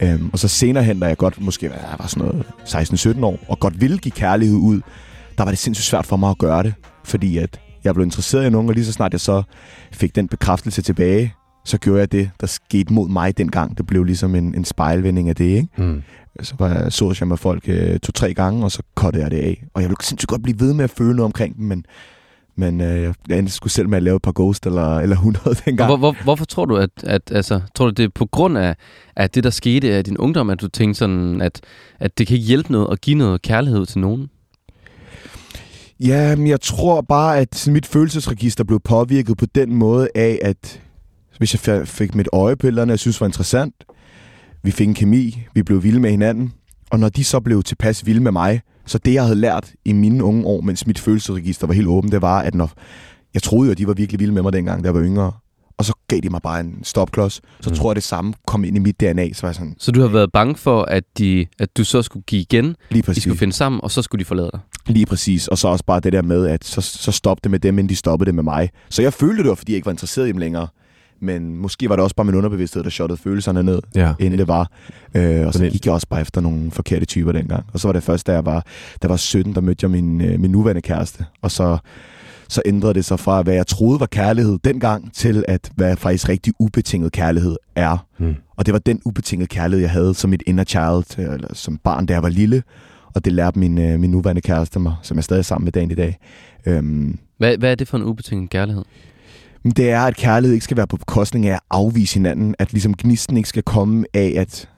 [0.00, 3.38] Øhm, og så senere hen, da jeg godt, måske jeg var sådan noget 16-17 år,
[3.48, 4.80] og godt ville give kærlighed ud,
[5.38, 6.74] der var det sindssygt svært for mig at gøre det.
[7.04, 9.42] Fordi at jeg blev interesseret i nogen, og lige så snart jeg så
[9.92, 13.78] fik den bekræftelse tilbage, så gjorde jeg det, der skete mod mig dengang.
[13.78, 15.68] Det blev ligesom en, en spejlvending af det, ikke?
[15.76, 16.02] Mm.
[16.42, 19.38] Så var jeg, så jeg med folk øh, to-tre gange, og så kottede jeg det
[19.38, 19.64] af.
[19.74, 21.84] Og jeg ville sindssygt godt blive ved med at føle noget omkring dem, men,
[22.56, 25.44] men øh, jeg endte sgu selv med at lave et par ghost eller, eller 100
[25.50, 25.88] Og dengang.
[25.88, 28.76] hvor, hvor, hvorfor tror du, at, at altså, tror du, det er på grund af,
[29.16, 31.60] at det, der skete af din ungdom, at du tænkte sådan, at,
[32.00, 34.30] at det kan ikke hjælpe noget at give noget kærlighed til nogen?
[36.00, 40.80] Ja, men jeg tror bare, at mit følelsesregister blev påvirket på den måde af, at
[41.40, 43.74] hvis jeg fik mit øje på eller andet, jeg synes var interessant,
[44.62, 46.52] vi fik en kemi, vi blev vilde med hinanden,
[46.90, 49.92] og når de så blev tilpas vilde med mig, så det, jeg havde lært i
[49.92, 52.70] mine unge år, mens mit følelsesregister var helt åbent, det var, at når
[53.34, 55.32] jeg troede jo, at de var virkelig vilde med mig dengang, da jeg var yngre,
[55.78, 57.76] og så gav de mig bare en stopklods, så Mm.
[57.76, 60.00] tror jeg, det samme kom ind i mit DNA, så var jeg sådan, Så du
[60.00, 63.22] har været bange for, at, de, at du så skulle give igen, lige de præcis.
[63.22, 64.60] skulle finde sammen, og så skulle de forlade dig?
[64.86, 65.48] Lige præcis.
[65.48, 67.88] Og så også bare det der med, at så, så stoppede det med dem, inden
[67.88, 68.70] de stoppede det med mig.
[68.88, 70.68] Så jeg følte det var, fordi jeg ikke var interesseret i dem længere.
[71.20, 74.12] Men måske var det også bare min underbevidsthed, der shottede følelserne ned, Ja.
[74.18, 74.70] inden det var.
[75.14, 77.64] Øh, og så Sådan- gik jeg også bare efter nogle forkerte typer dengang.
[77.72, 79.90] Og så var det først, da jeg var, da jeg var 17, der mødte jeg
[79.90, 81.24] min, øh, min nuværende kæreste.
[81.42, 81.78] Og så,
[82.48, 86.28] så ændrede det sig fra, hvad jeg troede var kærlighed dengang, til at hvad faktisk
[86.28, 88.06] rigtig ubetinget kærlighed er.
[88.18, 88.34] Mm.
[88.56, 91.76] Og det var den ubetingede kærlighed, jeg havde som et inner child, øh, eller som
[91.76, 92.62] barn, da jeg var lille.
[93.14, 95.72] Og det lærte min, øh, min nuværende kæreste mig, som jeg stadig er sammen med
[95.72, 96.18] dagen i dag.
[96.66, 98.82] Øhm, Hvad, hvad er det for en ubetinget kærlighed?
[99.62, 102.54] Men det er, at kærlighed ikke skal være på bekostning af at afvise hinanden.
[102.58, 104.68] At ligesom gnisten ikke skal komme af, at,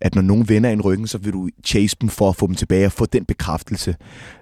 [0.00, 2.54] at når nogen vender en ryggen, så vil du chase dem for at få dem
[2.54, 3.96] tilbage og få den bekræftelse.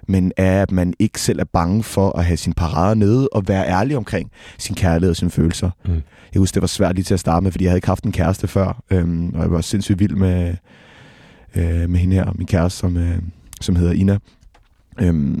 [0.07, 3.47] Men er, at man ikke selv er bange for at have sin parader nede og
[3.47, 5.69] være ærlig omkring sin kærlighed og sine følelser.
[5.85, 6.01] Mm.
[6.33, 8.03] Jeg husker, det var svært lige til at starte med, fordi jeg havde ikke haft
[8.03, 8.83] en kæreste før.
[8.91, 10.55] Øhm, og jeg var sindssygt vild med,
[11.55, 13.17] øh, med hende her, min kæreste, som, øh,
[13.61, 14.17] som hedder Ina.
[14.99, 15.39] Øhm,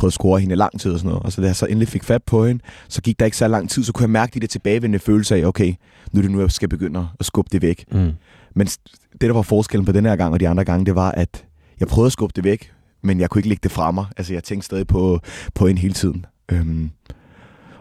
[0.00, 1.22] prøvede at score hende i lang tid og sådan noget.
[1.22, 3.48] Og så da jeg så endelig fik fat på hende, så gik der ikke så
[3.48, 5.74] lang tid, så kunne jeg mærke de der tilbagevendende følelser af, okay,
[6.12, 7.84] nu er det nu, jeg skal begynde at skubbe det væk.
[7.92, 8.10] Mm.
[8.54, 8.66] Men
[9.12, 11.44] det, der var forskellen på den her gang og de andre gange, det var, at
[11.80, 12.72] jeg prøvede at skubbe det væk,
[13.02, 14.06] men jeg kunne ikke lægge det fra mig.
[14.16, 15.20] Altså, jeg tænkte stadig på,
[15.54, 16.26] på hende hele tiden.
[16.52, 16.90] Øhm,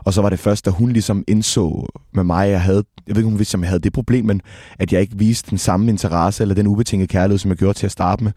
[0.05, 3.15] Og så var det først, da hun ligesom indså med mig, at jeg havde, jeg
[3.15, 4.41] ved ikke, om hun vidste, om jeg havde det problem, men
[4.80, 7.86] at jeg ikke viste den samme interesse, eller den ubetingede kærlighed, som jeg gjorde til
[7.86, 8.32] at starte med.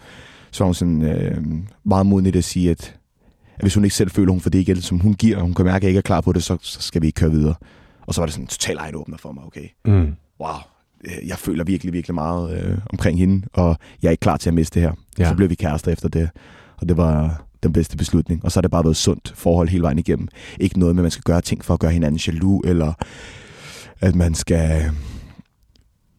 [0.50, 1.44] Så var hun sådan øh,
[1.84, 2.96] meget moden i det at sige, at,
[3.54, 5.54] at hvis hun ikke selv føler, hun får det igen, som hun giver, og hun
[5.54, 7.30] kan mærke, at jeg ikke er klar på det, så, så skal vi ikke køre
[7.30, 7.54] videre.
[8.06, 10.14] Og så var det sådan en total øjenåbner for mig, okay, Mm.
[10.40, 10.56] wow,
[11.04, 14.50] øh, jeg føler virkelig, virkelig meget øh, omkring hende, og jeg er ikke klar til
[14.50, 14.94] at miste det her.
[15.18, 15.28] Ja.
[15.28, 16.30] Så blev vi kærester efter det,
[16.76, 18.44] og det var den bedste beslutning.
[18.44, 20.28] Og så har det bare været sundt forhold hele vejen igennem.
[20.60, 22.92] Ikke noget med, at man skal gøre ting for at gøre hinanden jaloux, eller
[24.00, 24.90] at man skal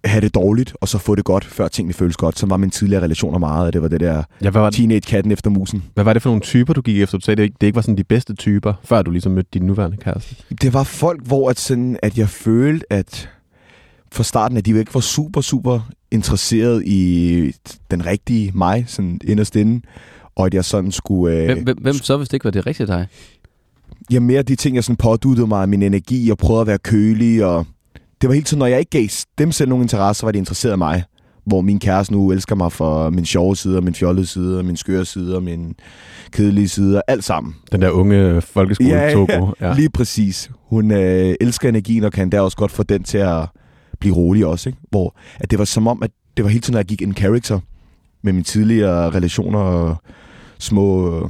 [0.05, 2.39] have det dårligt, og så få det godt, før tingene føles godt.
[2.39, 4.77] Så var min tidligere relationer meget, og det var det der Ja, hvad var, det,
[4.77, 5.83] teenage-katten efter musen.
[5.93, 7.17] hvad var det for nogle typer, du gik efter?
[7.17, 9.49] Du sagde, det ikke, det ikke var sådan de bedste typer, før du ligesom mødte
[9.53, 10.35] din nuværende kæreste.
[10.61, 13.29] Det var folk, hvor at, sådan, at jeg følte, at
[14.11, 17.55] fra starten, at de jo ikke var super, super interesseret i
[17.91, 19.81] den rigtige mig, sådan inderst inde,
[20.35, 21.35] og at jeg sådan skulle...
[21.37, 23.07] Øh, Hvem, hvem, hvem så, hvis det ikke var det rigtige dig?
[24.11, 27.45] Ja, mere de ting, jeg sådan påduttede mig, min energi, og prøvede at være kølig,
[27.45, 27.65] og
[28.23, 29.07] det var hele tiden, når jeg ikke gav
[29.37, 31.03] dem selv nogen interesse, så var de interesseret i mig.
[31.45, 35.05] Hvor min kæreste nu elsker mig for min sjove side, min fjollede side, min skøre
[35.05, 35.75] side, min
[36.31, 37.55] kedelige side, alt sammen.
[37.71, 39.73] Den der unge folkeskole Ja, ja, Ja.
[39.75, 40.51] lige præcis.
[40.69, 43.45] Hun øh, elsker energien, og kan da også godt få den til at
[43.99, 44.69] blive rolig også.
[44.69, 44.79] Ikke?
[44.89, 47.15] Hvor at det var som om, at det var hele tiden, at jeg gik en
[47.15, 47.59] character
[48.21, 49.95] med mine tidligere relationer og
[50.59, 51.29] små,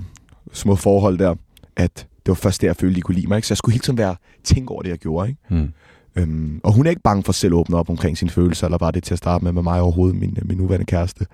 [0.53, 1.35] små forhold der,
[1.75, 3.35] at det var først der, jeg følte, de kunne lide mig.
[3.35, 3.47] Ikke?
[3.47, 5.29] Så jeg skulle hele tiden være tænke over det, jeg gjorde.
[5.29, 5.41] Ikke?
[5.49, 5.69] Mm.
[6.15, 8.77] Øhm, og hun er ikke bange for selv at åbne op omkring sine følelser, eller
[8.77, 11.25] var det til at starte med med mig overhovedet, min, min nuværende kæreste.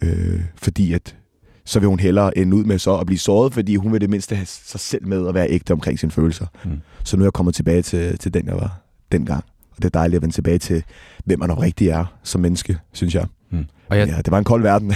[0.00, 1.16] Øh, fordi at
[1.64, 4.10] så vil hun hellere ende ud med så at blive såret, fordi hun vil det
[4.10, 6.46] mindste have sig selv med at være ægte omkring sine følelser.
[6.64, 6.70] Mm.
[7.04, 8.80] Så nu er jeg kommet tilbage til, til den, jeg var
[9.12, 9.44] dengang.
[9.70, 10.82] Og det er dejligt at vende tilbage til,
[11.24, 13.26] hvem man oprigtigt er som menneske, synes jeg.
[13.88, 14.90] Og jeg, Ja, det var en kold verden.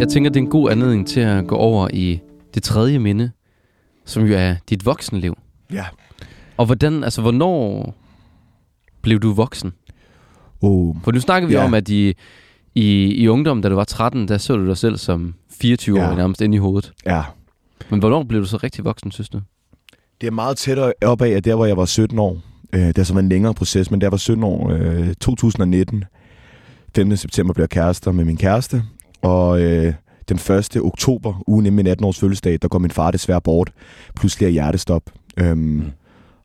[0.00, 2.20] jeg tænker, det er en god anledning til at gå over i
[2.54, 3.30] det tredje minde,
[4.04, 5.38] som jo er dit voksenliv.
[5.72, 5.84] ja.
[6.56, 7.94] Og hvordan, altså, hvornår
[9.02, 9.72] blev du voksen?
[10.60, 11.64] Oh, For nu snakker vi Ja.
[11.64, 12.14] om, at i,
[12.74, 16.02] i, i ungdom, da du var 13, der så du dig selv som 24 år
[16.02, 16.14] Ja.
[16.14, 16.92] nærmest inde i hovedet.
[17.06, 17.22] ja.
[17.90, 19.40] Men hvornår blev du så rigtig voksen, synes du?
[20.20, 22.38] Det er meget tættere op af, at der, hvor jeg var 17 år,
[22.72, 25.14] øh, det har så været en længere proces, men da jeg var 17 år, øh,
[25.14, 26.04] 2019,
[26.96, 27.16] 15.
[27.16, 28.82] september blev jeg kærester med min kæreste,
[29.22, 29.94] og øh,
[30.28, 30.76] den 1.
[30.82, 33.70] oktober, ugen inden min 18-års fødselsdag, der går min far desværre bort,
[34.16, 35.02] pludselig af hjertestop.
[35.36, 35.84] Øhm, mm.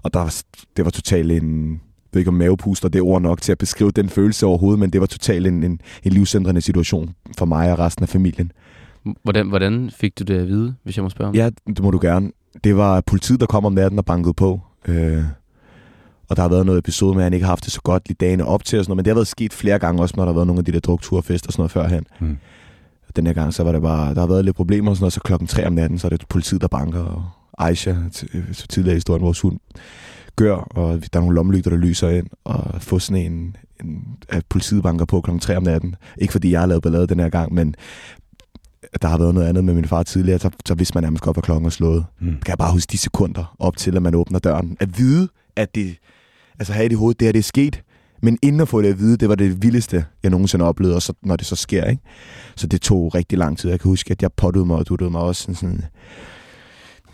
[0.08, 0.42] Og der, var-
[0.78, 1.80] det var totalt en, jeg
[2.14, 4.90] ved ikke om mavepuster, det er ord nok til at beskrive den følelse overhovedet, men
[4.90, 8.52] det var totalt en, en, en livsændrende situation for mig og resten af familien.
[9.24, 11.92] Hvordan, hvordan fik du det at vide, hvis jeg må spørge om Ja, det må
[11.92, 12.32] du gerne.
[12.64, 14.60] Det var politiet, der kom om natten og bankede på.
[14.88, 15.24] Øh,
[16.30, 18.08] og der har været noget episode med, at han ikke har haft det så godt
[18.08, 18.98] lige dagene op til og sådan noget.
[18.98, 20.72] Men det har været sket flere gange også, når der har været nogle af de
[20.72, 22.06] der drukture og sådan noget førhen.
[22.20, 22.38] Mm.
[23.08, 25.04] Og Den her gang, så var det bare, der har været lidt problemer og sådan
[25.04, 27.00] noget, så klokken 3 om natten, så er det politiet, der banker.
[27.00, 27.26] Og
[27.58, 27.96] Aisha,
[28.52, 29.60] så tidligere i historien, vores hund,
[30.36, 34.46] gør, og der er nogle lommelygter, der lyser ind, og få sådan en, en at
[34.50, 35.96] politiet banker på klokken 3 om natten.
[36.18, 37.76] Ikke fordi jeg har lavet ballade den her gang, men
[39.02, 41.36] der har været noget andet med min far tidligere, så, så vidste man nærmest godt,
[41.36, 42.28] hvad klokken er slået Mm.
[42.28, 44.78] kan jeg bare huske de sekunder op til, at man åbner døren.
[44.80, 45.96] At vide, at det,
[46.60, 47.84] altså have i det hoved, det her det er sket,
[48.22, 51.02] men inden at få det at vide, det var det vildeste, jeg nogensinde oplevede, og
[51.02, 52.02] så, når det så sker, ikke?
[52.56, 53.70] Så det tog rigtig lang tid.
[53.70, 55.84] Jeg kan huske, at jeg pottede mig og duttede mig også sådan, sådan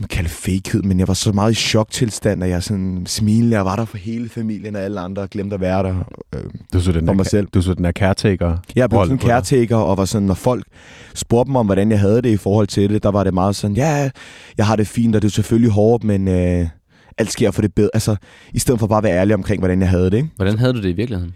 [0.04, 3.66] man kalde fakehed, men jeg var så meget i choktilstand, at jeg sådan smilede, jeg
[3.66, 6.42] var der for hele familien, og alle andre glemte at være der øh,
[6.74, 7.48] Du så den for der, mig selv.
[7.54, 8.58] Du så den der caretaker.
[8.76, 9.28] Jeg blev sådan dig.
[9.28, 10.64] caretaker, og var sådan, når folk
[11.16, 13.56] spurgte mig om, hvordan jeg havde det i forhold til det, der var det meget
[13.56, 14.10] sådan, ja,
[14.58, 16.68] jeg har det fint, og det er selvfølgelig hårdt, men øh,
[17.18, 17.90] alt sker for det bedre.
[17.94, 18.16] Altså,
[18.54, 20.30] i stedet for bare at være ærlig omkring, hvordan jeg havde det, ikke?
[20.36, 21.34] Hvordan havde du det i virkeligheden?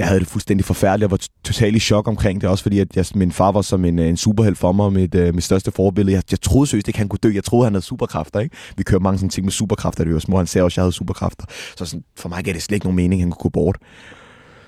[0.00, 2.96] Jeg havde det fuldstændig forfærdeligt, jeg var totalt i chok omkring det, også fordi at
[2.96, 5.70] jeg, min far var som en, øh, en superhelt for mig, mit, øh, mit største
[5.70, 6.16] forbillede.
[6.16, 7.34] Jeg, jeg troede seriøst ikke, han kunne dø.
[7.34, 8.56] Jeg troede, han havde superkræfter, ikke?
[8.76, 10.36] Vi kører mange sådan ting med superkræfter, det var små.
[10.36, 11.44] Han sagde også, at jeg havde superkræfter.
[11.76, 13.76] Så sådan, for mig gav det slet ikke nogen mening, han kunne gå bort.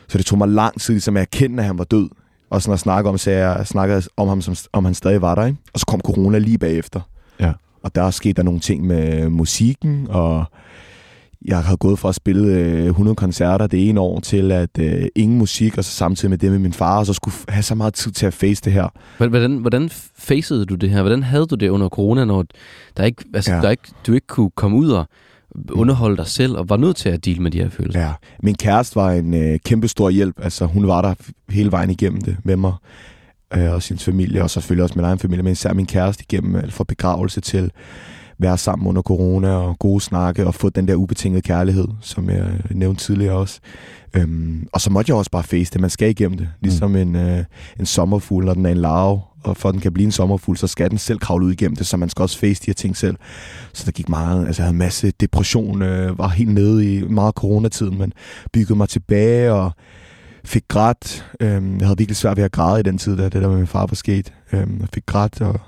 [0.08, 2.08] Så det tog mig lang tid, ligesom at erkende, at han var død.
[2.50, 5.34] Og sådan at snakke om, så jeg snakkede om ham, som, om han stadig var
[5.34, 5.58] der, ikke?
[5.74, 7.00] Og så kom corona lige bagefter.
[7.40, 7.52] Ja.
[7.82, 10.44] Og der skete der nogle ting med musikken, og
[11.44, 15.06] jeg har gået fra at spille øh, 100 koncerter det ene år til at øh,
[15.14, 17.74] ingen musik, og så samtidig med det med min far, og så skulle have så
[17.74, 18.88] meget tid til at face det her.
[19.18, 21.02] Hvordan, hvordan facede du det her?
[21.02, 22.44] Hvordan havde du det under corona, når
[22.96, 23.60] der ikke, altså, Ja.
[23.60, 25.06] der ikke, du ikke kunne komme ud og
[25.70, 28.00] underholde dig selv, og var nødt til at deal med de her følelser?
[28.00, 28.12] Ja.
[28.42, 30.34] Min kæreste var en øh, kæmpe stor hjælp.
[30.42, 31.14] Altså, hun var der
[31.50, 32.72] hele vejen igennem det med mig
[33.56, 36.56] øh, og sin familie, og selvfølgelig også min egen familie, men især min kæreste igennem
[36.56, 37.70] alt fra begravelse til
[38.42, 42.46] være sammen under corona og gode snakke og få den der ubetingede kærlighed, som jeg
[42.70, 43.60] nævnte tidligere også.
[44.14, 45.80] Øhm, og så måtte jeg også bare face det.
[45.80, 46.48] Man skal igennem det.
[46.60, 46.96] Ligesom mm.
[46.96, 47.44] en, øh,
[47.80, 50.56] en sommerfugl, når den er en larve, og for at den kan blive en sommerfugl,
[50.56, 52.74] så skal den selv kravle ud igennem det, så man skal også face de her
[52.74, 53.16] ting selv.
[53.72, 57.02] Så der gik meget, altså jeg havde en masse depression, øh, var helt nede i
[57.02, 58.12] meget coronatiden, men
[58.52, 59.72] byggede mig tilbage og
[60.44, 61.26] fik grædt.
[61.40, 63.56] Øhm, jeg havde virkelig svært ved at græde i den tid, da det der med
[63.56, 64.32] min far var sket.
[64.52, 65.60] Øhm, jeg fik grædt og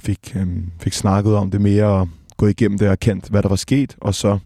[0.00, 3.48] fik, øhm, fik snakket om det mere og gået igennem det og kendt, hvad der
[3.48, 3.96] var sket.
[4.00, 4.38] Og så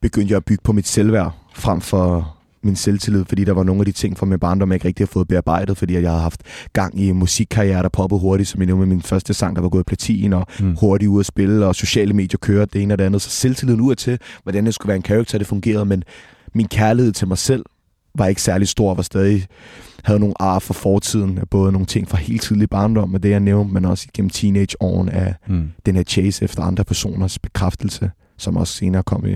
[0.00, 3.80] begyndte jeg at bygge på mit selvværd frem for min selvtillid, fordi der var nogle
[3.80, 6.22] af de ting fra min barndom, jeg ikke rigtig har fået bearbejdet, fordi jeg havde
[6.22, 6.42] haft
[6.72, 9.62] gang i en musikkarriere, der poppede hurtigt, som jeg nævnte med min første sang, der
[9.62, 10.76] var gået platin, og mm.
[10.80, 13.22] hurtigt ud at spille, og sociale medier kører det ene og det andet.
[13.22, 16.04] Så selvtilliden ud til, hvordan jeg skulle være en karakter, det fungerede, men
[16.54, 17.64] min kærlighed til mig selv
[18.14, 19.46] var ikke særlig stor, var stadig
[20.04, 23.40] havde nogle ar fra fortiden, både nogle ting fra helt tidlig barndom, med det jeg
[23.40, 25.70] nævnte, men også gennem teenageårene af Mm.
[25.86, 29.34] den her chase efter andre personers bekræftelse, som også senere kom i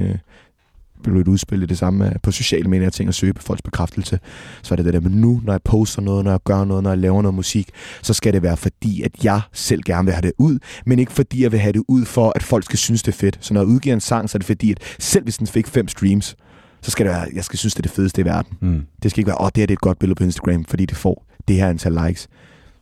[1.03, 4.19] blev et udspil i det samme på sociale medier, ting at søge på folks bekræftelse.
[4.63, 6.83] Så er det det der, men nu, når jeg poster noget, når jeg gør noget,
[6.83, 7.71] når jeg laver noget musik,
[8.03, 11.13] så skal det være fordi, at jeg selv gerne vil have det ud, men ikke
[11.13, 13.39] fordi, jeg vil have det ud for, at folk skal synes, det er fedt.
[13.41, 15.67] Så når jeg udgiver en sang, så er det fordi, at selv hvis den fik
[15.67, 16.37] fem streams,
[16.83, 18.57] så skal det være, jeg skal synes, det er det fedeste i verden.
[18.61, 18.87] Mm.
[19.03, 20.87] Det skal ikke være, åh, det her det er et godt billede på Instagram, fordi
[20.87, 22.29] det får det her antal likes.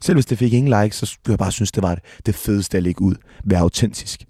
[0.01, 2.77] Selv hvis det fik ingen likes, så skulle jeg bare synes, det var det fedeste
[2.77, 3.15] at lægge ud.
[3.45, 4.25] Være autentisk.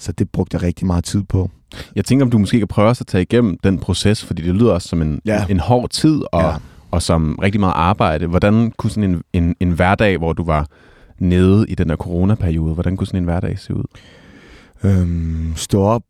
[0.00, 1.50] Så det brugte jeg rigtig meget tid på.
[1.96, 4.72] Jeg tænker, om du måske kan prøve at tage igennem den proces, fordi det lyder
[4.72, 5.46] også som en, Ja.
[5.48, 6.54] en hård tid, og, Ja.
[6.90, 8.26] og som rigtig meget arbejde.
[8.26, 10.66] Hvordan kunne sådan en, en, en hverdag, hvor du var
[11.18, 13.84] nede i den der coronaperiode, hvordan kunne sådan en hverdag se ud?
[14.84, 16.02] Øhm, stå op,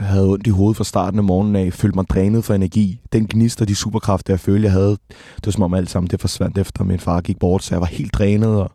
[0.00, 3.00] havde ondt i hovedet fra starten af morgenen af, følte mig drænet for energi.
[3.12, 4.90] Den gnist og de superkræfter, jeg følte, jeg havde,
[5.36, 7.80] det var som om alt sammen det forsvandt efter min far gik bort, så jeg
[7.80, 8.70] var helt drænet og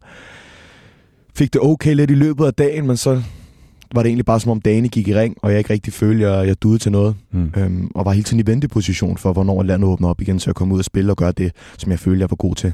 [1.35, 3.21] fik det okay lidt i løbet af dagen, men så
[3.95, 6.27] var det egentlig bare som om dagene gik i ring, og jeg ikke rigtig følte,
[6.27, 7.15] at jeg, jeg duede til noget.
[7.31, 7.51] Mm.
[7.57, 10.55] Øhm, og var hele tiden i venteposition for, hvornår landet åbner op igen, så jeg
[10.55, 12.73] kom ud og spille og gøre det, som jeg følte, jeg var god til.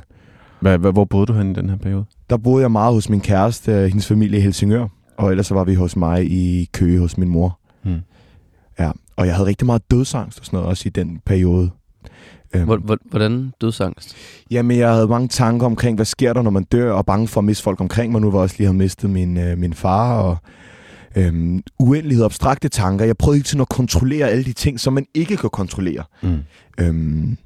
[0.59, 2.05] Hvad, hvad, hvor boede du hen i den her periode?
[2.30, 4.88] Der boede jeg meget hos min kæreste, øh, hendes familie i Helsingør,
[5.18, 7.59] og ellers så var vi hos mig i Køge hos min mor.
[8.80, 11.69] Ja, og jeg havde rigtig meget dødsangst og sådan noget også i den periode.
[12.55, 14.15] Øhm, Hvor- hvor- Hvordan dødsangst?
[14.51, 17.41] Jamen, jeg havde mange tanker omkring, hvad sker der, når man dør, og bange for
[17.41, 18.21] at miste folk omkring mig.
[18.21, 20.38] Nu var jeg også lige havde mistet min, øh, min far, og
[21.15, 23.05] øhm, uendelighed, abstrakte tanker.
[23.05, 26.03] Jeg prøvede hele tiden at kontrollere alle de ting, som man ikke kan kontrollere.
[26.23, 26.38] Mm.
[26.80, 27.38] Øhm,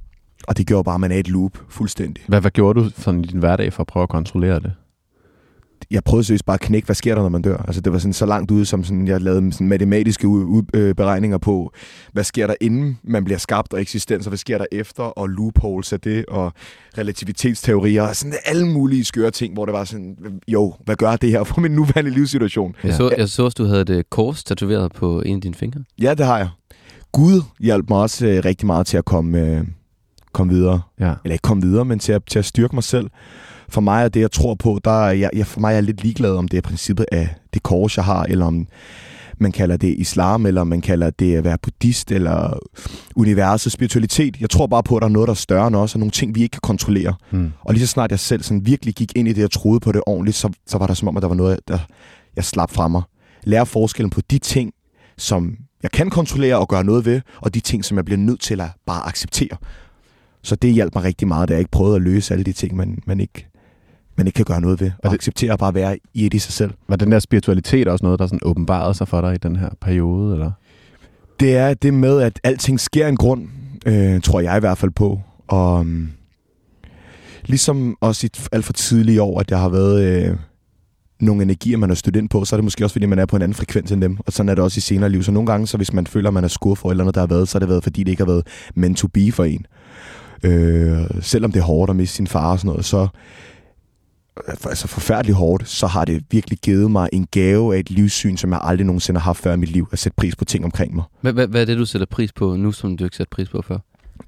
[0.47, 2.23] og det gjorde bare, at man er et loop fuldstændig.
[2.27, 4.71] Hvad, hvad gjorde du sådan i din hverdag for at prøve at kontrollere det?
[5.91, 7.57] Jeg prøvede seriøst bare at knække, hvad sker der, når man dør?
[7.57, 10.27] Altså, det var sådan så langt ude, som sådan, jeg lavede sådan matematiske
[10.73, 11.71] øh, beregninger på,
[12.13, 15.27] hvad sker der inden man bliver skabt og eksistens, og hvad sker der efter, og
[15.29, 16.53] loopholes af det, og
[16.97, 20.15] relativitetsteorier, og sådan alle mulige skøre ting, hvor det var sådan,
[20.47, 22.75] jo, hvad gør det her for min nuværende livssituation?
[22.83, 22.97] Jeg, Ja.
[22.97, 25.83] så, jeg så også, du havde et kors tatoveret på en af dine fingre.
[26.01, 26.49] Ja, det har jeg.
[27.11, 29.63] Gud hjalp mig også øh, rigtig meget til at komme, øh,
[30.31, 30.81] komme videre.
[30.99, 31.13] Ja.
[31.23, 33.09] eller ikke komme videre, men til at, til at styrke mig selv.
[33.70, 35.84] For mig er det, jeg tror på, der er jeg, jeg, for mig er jeg
[35.84, 38.67] lidt ligeglad, om det er princippet af det kors, jeg har, eller om
[39.41, 42.59] man kalder det islam, eller man kalder det at være buddhist, eller
[43.15, 44.41] universet, spiritualitet.
[44.41, 46.11] Jeg tror bare på, at der er noget, der er større end os, og nogle
[46.11, 47.13] ting, vi ikke kan kontrollere.
[47.32, 47.51] Mm.
[47.61, 49.91] Og lige så snart jeg selv sådan virkelig gik ind i det, og troede på
[49.91, 51.78] det ordentligt, så, så var der som om, at der var noget, der
[52.36, 53.01] jeg slap fra mig.
[53.43, 54.74] Lære forskellen på de ting,
[55.17, 58.41] som jeg kan kontrollere og gøre noget ved, og de ting, som jeg bliver nødt
[58.41, 59.57] til at bare acceptere.
[60.43, 62.76] Så det hjalp mig rigtig meget, da jeg ikke prøvede at løse alle de ting,
[62.76, 63.49] man, man, ikke,
[64.20, 64.91] man ikke kan gøre noget ved.
[65.03, 66.72] Og det- acceptere at bare være i et i sig selv.
[66.89, 69.70] Var den der spiritualitet også noget, der sådan åbenbarede sig for dig i den her
[69.82, 70.34] periode?
[70.34, 70.51] Eller?
[71.39, 73.47] Det er det med, at alting sker en grund,
[73.86, 75.20] øh, tror jeg i hvert fald på.
[75.47, 76.09] Og um,
[77.45, 80.36] ligesom også i alt for tidlige år, at jeg har været øh,
[81.20, 83.26] nogle energier, man har stødt ind på, så er det måske også, fordi man er
[83.26, 84.17] på en anden frekvens end dem.
[84.26, 85.24] Og sådan er det også i senere liv.
[85.24, 87.15] Så nogle gange, så hvis man føler, at man er skuffet for et eller andet,
[87.15, 89.32] der har været, så har det været, fordi det ikke har været meant to be
[89.32, 89.65] for en.
[90.43, 93.07] Øh, selvom det er hårdt at miste sin far og sådan noget, så
[94.47, 98.51] altså forfærdeligt hårdt, så har det virkelig givet mig en gave af et livssyn, som
[98.51, 100.95] jeg aldrig nogensinde har haft før i mit liv, at sætte pris på ting omkring
[100.95, 101.03] mig.
[101.21, 103.77] Hvad, er det, du sætter pris på nu, som du ikke sætter pris på før?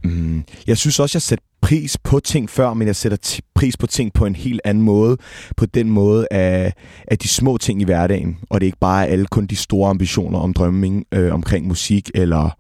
[0.04, 3.88] Mm, jeg synes også, jeg sætter pris på ting før, men jeg sætter pris på
[3.88, 5.18] ting på en helt anden måde.
[5.58, 6.74] På den måde af,
[7.08, 8.38] af de små ting i hverdagen.
[8.50, 12.12] Og det er ikke bare alle kun de store ambitioner om drømming øh, omkring musik
[12.16, 12.58] eller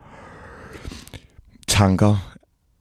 [1.67, 2.31] tanker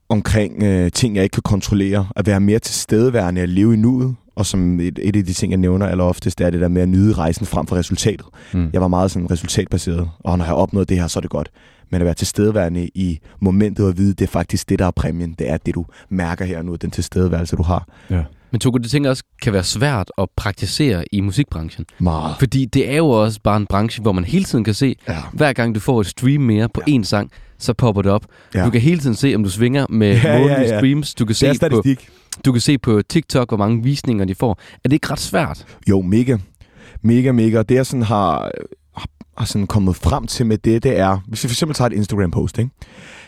[0.09, 2.07] omkring øh, ting, jeg ikke kan kontrollere.
[2.15, 4.15] At være mere til stedeværende, at leve i nuet.
[4.41, 6.81] Og som et, et af de ting, jeg nævner alleroftest, det er det der med
[6.81, 8.25] at nyde rejsen frem for resultatet.
[8.53, 8.69] Mm.
[8.73, 11.29] Jeg var meget sådan resultatbaseret, og når jeg har opnået det her, så er det
[11.29, 11.49] godt.
[11.91, 14.91] Men at være tilstedeværende i momentet og at vide, det er faktisk det, der er
[14.91, 15.35] præmien.
[15.39, 17.87] Det er det, du mærker her nu, den tilstedeværelse, du har.
[18.09, 18.23] Ja.
[18.51, 21.85] Men Togo, det tænker jeg også kan være svært at praktisere i musikbranchen.
[21.99, 22.35] Meget.
[22.39, 25.17] Fordi det er jo også bare en branche, hvor man hele tiden kan se, Ja.
[25.33, 28.25] hver gang du får et stream mere på én sang, så popper det op.
[28.55, 28.65] Ja.
[28.65, 30.79] Du kan hele tiden se, om du svinger med Ja, ja, månedlige ja.
[30.79, 31.13] streams.
[31.13, 32.09] Du kan Det se er på, statistik.
[32.45, 34.59] Du kan se på TikTok, hvor mange visninger de får.
[34.73, 35.65] Er det ikke ret svært?
[35.89, 36.37] Jo, mega.
[37.01, 37.61] Mega, mega.
[37.61, 38.51] Det jeg sådan har,
[39.37, 41.95] har sådan kommet frem til med det, det er, hvis vi for eksempel tager et
[41.95, 42.71] Instagram-post, ikke?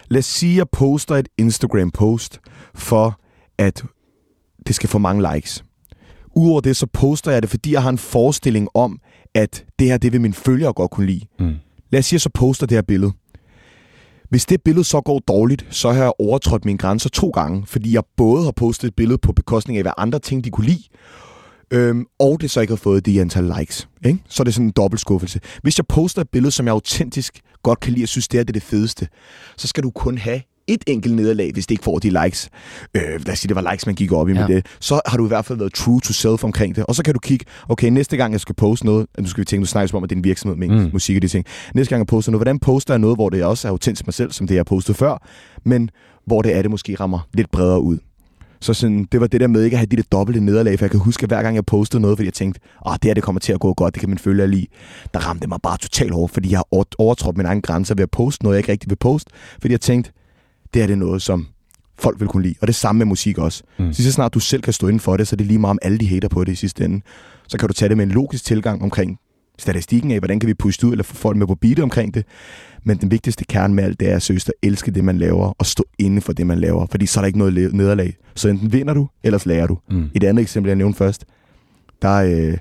[0.10, 2.40] Lad os sige, at jeg poster et Instagram-post
[2.76, 3.20] for,
[3.58, 3.84] at
[4.68, 5.64] det skal få mange likes.
[6.36, 9.00] Udover det, så poster jeg det, fordi jeg har en forestilling om,
[9.36, 11.26] at det her, det vil mine følgere godt kunne lide.
[11.40, 11.56] Mm.
[11.92, 13.12] Lad os sige, at jeg så poster det her billede.
[14.34, 17.94] Hvis det billede så går dårligt, så har jeg overtrådt mine grænser to gange, fordi
[17.94, 20.84] jeg både har postet et billede på bekostning af, hvad andre ting, de kunne lide,
[21.72, 23.88] øhm, og det så ikke har fået det antal likes.
[24.06, 24.20] Ikke?
[24.30, 25.40] Så er det sådan en dobbelt skuffelse.
[25.64, 28.44] Hvis jeg poster et billede, som jeg autentisk godt kan lide og synes, det er
[28.44, 29.08] det, er det fedeste,
[29.58, 32.50] så skal du kun have et enkelt nederlag, hvis det ikke får de likes.
[32.96, 34.48] Øh, lad os sige, det var likes, man gik op i ja.
[34.48, 34.66] Med det.
[34.80, 36.86] Så har du i hvert fald været true to self omkring det.
[36.86, 39.46] Og så kan du kigge, okay, næste gang jeg skal poste noget, nu skal vi
[39.46, 40.90] tænke, nu snakker vi om, at det er en virksomhed med Mm.
[40.94, 41.46] musik og de ting.
[41.76, 44.14] Næste gang jeg poster noget, hvordan poster jeg noget, hvor det også er autentisk mig
[44.14, 45.18] selv, som det jeg har postet før,
[45.66, 45.90] men
[46.26, 47.98] hvor det er, det måske rammer lidt bredere ud.
[48.62, 50.86] Så sådan, det var det der med ikke at have de der dobbelte nederlag, for
[50.86, 53.14] jeg kan huske, at hver gang jeg postede noget, fordi jeg tænkte, ah, det her
[53.14, 54.66] det kommer til at gå godt, det kan min følge lide,
[55.14, 58.04] der ramte mig bare totalt hårdt, fordi jeg har over- overtrådt mine egne grænser ved
[58.04, 60.12] at poste noget, jeg ikke rigtig vil poste, fordi jeg tænkte,
[60.74, 61.48] det her det er noget, som
[62.00, 62.56] folk vil kunne lide.
[62.62, 63.64] Og det samme med musik også.
[63.80, 63.94] Mm.
[63.94, 65.72] Så, så snart du selv kan stå inden for det, så er det lige meget
[65.72, 67.02] om alle de hater på det i sidste ende.
[67.48, 69.20] Så kan du tage det med en logisk tilgang omkring
[69.60, 72.26] statistikken af, hvordan kan vi puste ud, eller få folk med på beatet omkring det.
[72.84, 75.54] Men den vigtigste kerne med alt, det er at søge at elske det, man laver,
[75.58, 76.86] og stå inde for det, man laver.
[76.92, 78.18] Fordi så er der ikke noget nederlag.
[78.36, 79.78] Så enten vinder du, ellers lærer du.
[79.92, 80.10] Mm.
[80.14, 81.26] I det andet eksempel, jeg nævnte først,
[82.02, 82.58] der, øh,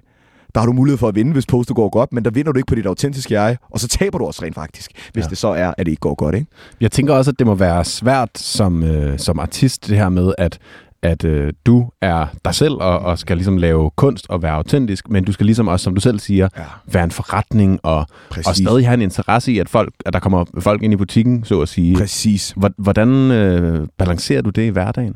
[0.55, 2.59] der har du mulighed for at vinde, hvis postet går godt, men der vinder du
[2.59, 5.29] ikke på dit autentiske jeg, og så taber du også rent faktisk, hvis Ja.
[5.29, 6.35] det så er, at det ikke går godt.
[6.35, 6.47] Ikke?
[6.81, 10.33] Jeg tænker også, at det må være svært som, øh, som artist, det her med,
[10.39, 10.59] at
[11.05, 15.11] at øh, du er dig selv og, og skal ligesom lave kunst og være autentisk,
[15.11, 18.47] men du skal ligesom også, som du selv siger, Ja, være en forretning og, præcis.
[18.47, 21.45] og stadig have en interesse i, at, folk, at der kommer folk ind i butikken,
[21.45, 21.97] så at sige.
[21.97, 22.53] Præcis.
[22.57, 25.15] Hvor- Hvordan øh, balancerer du det i hverdagen?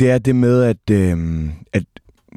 [0.00, 1.16] det er det med, at, øh,
[1.72, 1.82] at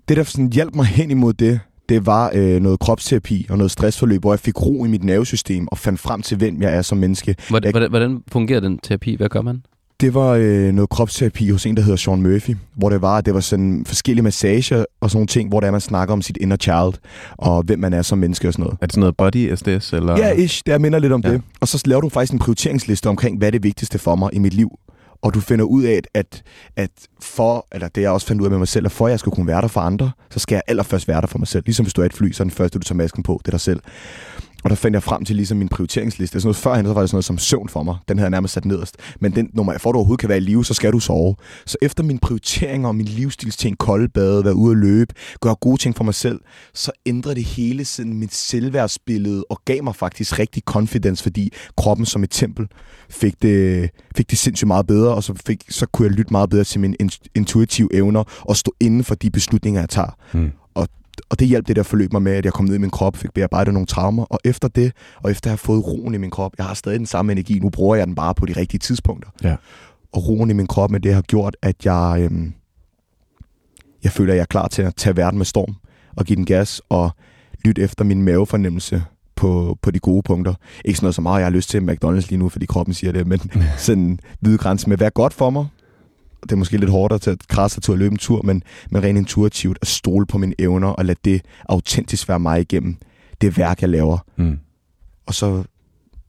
[0.10, 3.72] det, der sådan hjalp mig hen imod det, det var øh, noget kropsterapi og noget
[3.72, 6.82] stressforløb, hvor jeg fik ro i mit nervesystem og fandt frem til, hvem jeg er
[6.82, 7.36] som menneske.
[7.50, 9.16] Hvordan, Jeg- hvordan, hvordan fungerer den terapi?
[9.16, 9.62] Hvad gør man?
[10.02, 13.26] Det var øh, noget kropsterapi hos en, der hedder Sean Murphy, hvor det var, at
[13.26, 16.22] det var sådan forskellige massager og sådan nogle ting, hvor det er, man snakker om
[16.22, 16.94] sit inner child,
[17.38, 18.78] og hvem man er som menneske og sådan noget.
[18.82, 19.94] Er det sådan noget body SDS?
[19.94, 20.18] Eller?
[20.18, 21.32] Ja, ish, det er minder lidt om ja.
[21.32, 21.42] det.
[21.62, 24.40] Og så laver du faktisk en prioriteringsliste omkring, hvad er det vigtigste for mig i
[24.40, 24.70] mit liv.
[25.28, 26.44] Og du finder ud af, at,
[26.76, 29.12] at, for, eller det jeg også fandt ud af med mig selv, at for at
[29.12, 31.48] jeg skal kunne være der for andre, så skal jeg allerførst være der for mig
[31.48, 31.64] selv.
[31.66, 33.48] Ligesom hvis du er et fly, så er den første, du tager masken på, det
[33.48, 33.80] er dig selv.
[34.68, 36.40] Og der fandt jeg frem til ligesom min prioriteringsliste.
[36.40, 37.96] Sådan noget førhen, så var det sådan noget som søvn for mig.
[38.08, 38.98] Den havde jeg nærmest sat nederst.
[39.20, 41.36] Men den, når for at du overhovedet kan være i live, så skal du sove.
[41.66, 45.82] Så efter min prioritering og min livsstilsting, kolde bade, være ude at løbe, gøre gode
[45.82, 46.40] ting for mig selv,
[46.74, 52.06] så ændrede det hele sådan mit selvværdsbillede og gav mig faktisk rigtig confidence, fordi kroppen
[52.06, 52.68] som et tempel
[53.10, 56.50] fik det, fik det sindssygt meget bedre, og så, fik, så kunne jeg lytte meget
[56.50, 56.96] bedre til mine
[57.36, 60.18] intuitive evner og stå inden for de beslutninger, jeg tager.
[60.34, 60.52] Mm.
[61.30, 63.18] Og det hjalp det der forløb mig med, at jeg kom ned i min krop,
[63.18, 64.92] fik bearbejdet nogle traumer, og efter det,
[65.24, 67.60] og efter at have fået roen i min krop, jeg har stadig den samme energi,
[67.60, 69.30] nu bruger jeg den bare på de rigtige tidspunkter.
[69.44, 69.56] Ja.
[70.12, 72.54] Og roen i min krop med det har gjort, at jeg, øhm,
[74.04, 75.76] jeg føler, at jeg er klar til at tage verden med storm,
[76.18, 77.12] og give den gas, og
[77.66, 79.04] lytte efter min mavefornemmelse
[79.36, 80.54] på, på de gode punkter.
[80.86, 83.12] Ikke sådan noget så meget, jeg har lyst til McDonald's lige nu, fordi kroppen siger
[83.12, 83.42] det, men
[83.78, 85.66] sådan hvide grænse med, hvad er godt for mig,
[86.44, 89.04] det er måske lidt hårdere til at krasse til at løbe en tur, men, men
[89.04, 92.98] rent intuitivt at stole på mine evner og lade det autentisk være mig igennem
[93.42, 94.18] det værk, jeg laver.
[94.36, 94.60] Mm.
[95.26, 95.64] Og så,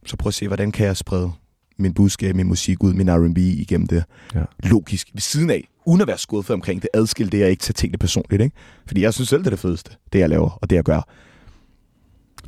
[0.07, 1.33] så prøve at se, hvordan kan jeg sprede
[1.79, 4.05] min budskab, min musik ud, min R&B igennem det.
[4.35, 4.43] Ja.
[4.63, 5.09] Logisk.
[5.13, 7.99] Ved siden af, uden at være skuffet omkring det, adskille det, jeg ikke tager tingene
[7.99, 8.43] personligt.
[8.43, 8.57] Ikke?
[8.87, 11.01] Fordi jeg synes selv, det er det fedeste, det jeg laver og det jeg gør.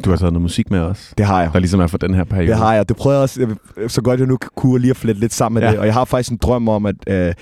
[0.04, 1.50] Du har taget noget musik med os, Det har jeg.
[1.52, 2.48] der ligesom er for den her periode.
[2.48, 2.88] Det har jeg.
[2.88, 3.46] Det prøver jeg også,
[3.88, 5.72] så godt jeg nu kunne lige at flette lidt sammen med Ja.
[5.72, 5.80] det.
[5.80, 7.32] Og jeg har faktisk en drøm om, at øh,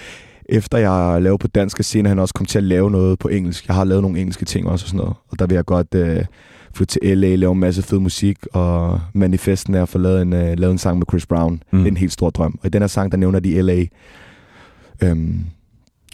[0.48, 3.66] efter jeg laver på dansk, senere han også komme til at lave noget på engelsk.
[3.68, 5.14] Jeg har lavet nogle engelske ting også og sådan noget.
[5.30, 6.24] Og der vil jeg godt øh,
[6.74, 8.38] flytte til LA, lave en masse fed musik.
[8.52, 11.62] Og manifesten er at få lavet en, øh, lavet en sang med Chris Brown.
[11.72, 11.78] Mm.
[11.78, 12.58] Det er en helt stor drøm.
[12.60, 13.84] Og i den her sang, der nævner de LA.
[15.02, 15.40] Øhm,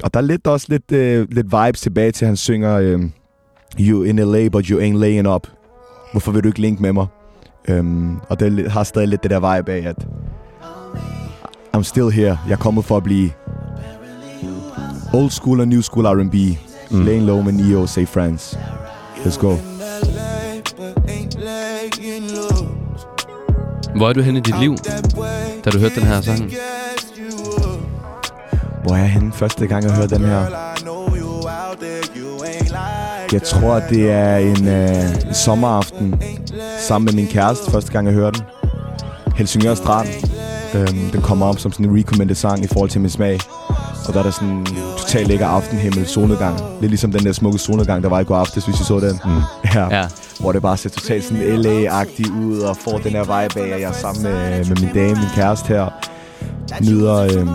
[0.03, 3.01] og der er lidt, også lidt, øh, lidt vibes tilbage til, at han synger øh,
[3.81, 5.47] You in LA, but you ain't laying up.
[6.15, 7.07] Hvorfor vil du ikke link med mig?
[7.69, 10.07] Øhm, og det har stadig lidt det der vibe af, at
[11.77, 12.39] I'm still here.
[12.47, 13.31] Jeg er kommet for at blive
[15.13, 16.35] old school og new school R&B.
[16.91, 17.05] Mm.
[17.05, 18.59] Laying low med Neo, say friends.
[19.25, 19.57] Let's go.
[23.97, 24.77] Hvor er du henne i dit liv,
[25.65, 26.53] da du hørte den her sang?
[28.83, 31.04] Hvor er jeg henne første gang, jeg hører den her?
[33.35, 36.23] Jeg tror, det er en, øh, en sommeraften
[36.79, 38.43] sammen med min kæreste, første gang jeg hører den.
[39.37, 40.09] Helsingør Strand.
[40.75, 43.41] Øhm, den kommer op som sådan en recommended sang i forhold til min smag.
[44.09, 44.67] Og der er der sådan en
[44.99, 46.61] totalt lækker aftenhimmel, solnedgang.
[46.81, 49.21] Lidt ligesom den der smukke solnedgang, der var i går aftes, hvis I så den.
[49.25, 49.41] Mm.
[49.75, 49.97] Ja.
[49.99, 50.07] Ja.
[50.41, 53.81] Hvor det bare ser totalt sådan LA-agtigt ud, og får den her vibe af, at
[53.81, 55.87] jeg er sammen med, med min dame, min kæreste her.
[56.81, 57.47] Nyder, øh,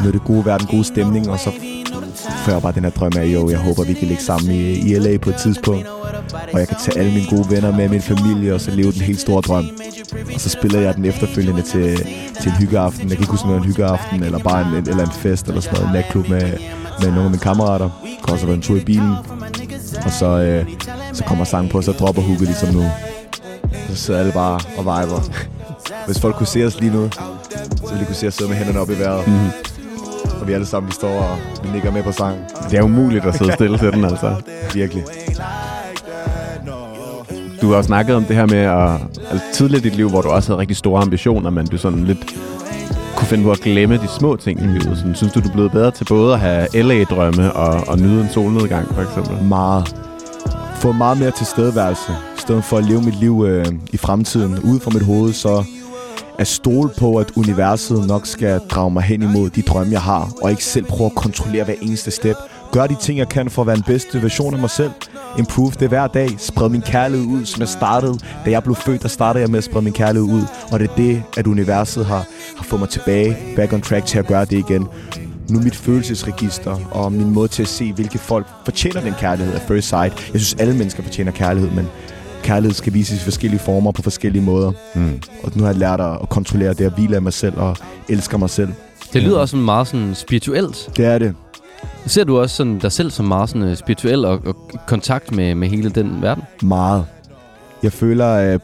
[0.00, 1.50] nyder det gode vejr, den gode stemning, og så
[2.36, 4.98] før bare den her drøm af, jo, jeg håber, vi kan ligge sammen i, i
[4.98, 5.86] LA på et tidspunkt.
[6.52, 9.00] Og jeg kan tage alle mine gode venner med, min familie, og så leve den
[9.00, 9.64] helt store drøm.
[10.34, 11.96] Og så spiller jeg den efterfølgende til,
[12.40, 13.08] til en hyggeaften.
[13.08, 15.46] Jeg kan ikke huske, om det var en hyggeaften, eller bare en, eller en fest,
[15.46, 16.52] eller sådan noget, en natklub med,
[17.00, 17.90] med nogle af mine kammerater.
[18.02, 19.12] Det kan også være en tur i bilen.
[20.04, 20.66] Og så, øh,
[21.12, 22.84] så kommer sangen på, og så dropper hooket ligesom nu.
[23.88, 25.30] Så sidder alle bare og viber.
[26.06, 27.10] Hvis folk kunne se os lige nu,
[27.76, 29.28] så ville de kunne se os sidde med hænderne op i vejret.
[29.28, 29.67] Mm.
[30.40, 32.40] Og vi alle sammen, vi står og vi nikker med på sangen.
[32.70, 34.34] Det er umuligt at sidde stille til den, altså.
[34.74, 35.04] Virkelig.
[37.62, 38.90] Du har snakket om det her med at,
[39.30, 42.04] altså, tidligt i dit liv, hvor du også havde rigtig store ambitioner, men du sådan
[42.04, 42.34] lidt
[43.16, 44.98] kunne finde på at glemme de små ting i livet.
[44.98, 48.20] Sådan, synes du, du er blevet bedre til både at have LA-drømme og, og nyde
[48.20, 49.46] en solnedgang, for eksempel?
[49.48, 49.96] Meget.
[50.74, 52.12] Få meget mere tilstedeværelse.
[52.36, 55.64] I stedet for at leve mit liv øh, i fremtiden ude fra mit hoved, så
[56.38, 60.32] at stole på, at universet nok skal drage mig hen imod de drømme, jeg har,
[60.42, 62.36] og ikke selv prøve at kontrollere hver eneste step.
[62.72, 64.90] Gør de ting, jeg kan for at være den bedste version af mig selv.
[65.38, 66.28] Improve det hver dag.
[66.38, 68.18] Spred min kærlighed ud, som jeg startede.
[68.44, 70.42] Da jeg blev født, der startede jeg med at sprede min kærlighed ud.
[70.72, 72.26] Og det er det, at universet har,
[72.56, 74.86] har fået mig tilbage, back on track til at gøre det igen.
[75.48, 79.60] Nu mit følelsesregister og min måde til at se, hvilke folk fortjener den kærlighed af
[79.60, 80.30] first sight.
[80.32, 81.88] Jeg synes, alle mennesker fortjener kærlighed, men
[82.48, 84.72] kærlighed skal vises i forskellige former på forskellige måder.
[84.94, 85.20] Mm.
[85.42, 87.76] Og nu har jeg lært at kontrollere det, at hvile af mig selv og
[88.08, 88.68] elsker mig selv.
[89.12, 90.90] Det lyder også sådan meget sådan spirituelt.
[90.96, 91.34] Det er det.
[92.06, 95.54] Ser du også sådan dig selv som meget sådan øh, spirituel og, og kontakt med,
[95.54, 96.42] med hele den verden?
[96.62, 97.06] Meget.
[97.82, 98.60] Jeg føler, øh,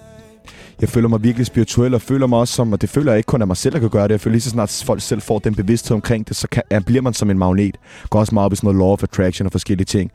[0.81, 3.27] jeg føler mig virkelig spirituel, og føler mig også som, og det føler jeg ikke
[3.27, 4.11] kun af mig selv, der kan gøre det.
[4.11, 6.79] Jeg føler lige så snart folk selv får den bevidsthed omkring det, så kan, ja,
[6.79, 7.77] bliver man som en magnet.
[8.11, 10.11] Går også meget op i sådan noget law of attraction og forskellige ting.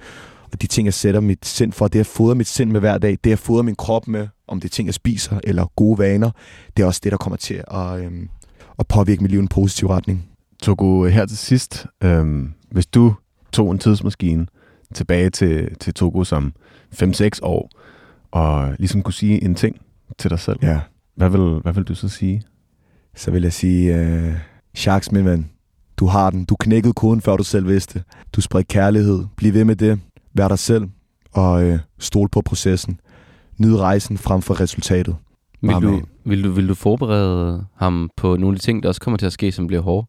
[0.52, 2.80] Og de ting, jeg sætter mit sind for, det er at fodre mit sind med
[2.80, 3.18] hver dag.
[3.24, 5.98] Det er at fodre min krop med, om det er ting, jeg spiser, eller gode
[5.98, 6.32] vaner.
[6.78, 8.30] Det er også det, der kommer til at, øhm,
[8.80, 10.26] at påvirke mit liv i en positiv retning.
[10.62, 13.16] Togo, her til sidst, øhm, hvis du
[13.52, 14.48] tog en tidsmaskine
[14.94, 16.54] tilbage til, til Togo som
[17.04, 17.70] 5-6 år,
[18.32, 19.76] og ligesom kunne sige en ting
[20.18, 20.80] til dig selv, Ja.
[21.16, 22.42] hvad, vil, hvad vil du så sige?
[23.16, 24.34] så vil jeg sige, øh,
[24.76, 25.50] Sharks, min ven,
[25.98, 26.46] du har den.
[26.46, 28.04] Du knækkede koden, før du selv vidste.
[28.34, 29.26] Du spred kærlighed.
[29.38, 30.00] Bliv ved med det.
[30.34, 30.88] Vær dig selv.
[31.32, 33.00] Og øh, stol på processen.
[33.58, 35.16] Nyd rejsen frem for resultatet.
[35.62, 39.02] Vil du, vil, du, vil du forberede ham på nogle af de ting, der også
[39.02, 40.08] kommer til at ske, som bliver hårde?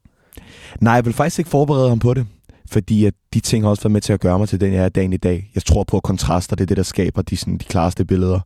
[0.81, 2.27] Nej, jeg vil faktisk ikke forberede ham på det.
[2.71, 4.85] Fordi at de ting har også været med til at gøre mig til den, jeg
[4.85, 5.51] er dagen i dag.
[5.55, 8.39] Jeg tror på, at kontraster det er det, der skaber de, sådan, de klareste billeder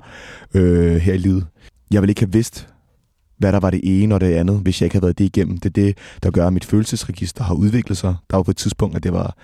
[0.53, 1.47] øh, her i livet.
[1.91, 2.67] Jeg vil ikke have vidst,
[3.37, 5.57] hvad der var det ene og det andet, hvis jeg ikke havde været det igennem.
[5.57, 8.15] Det er det, der gør, at mit følelsesregister har udviklet sig.
[8.29, 9.35] Der var på et tidspunkt, at det var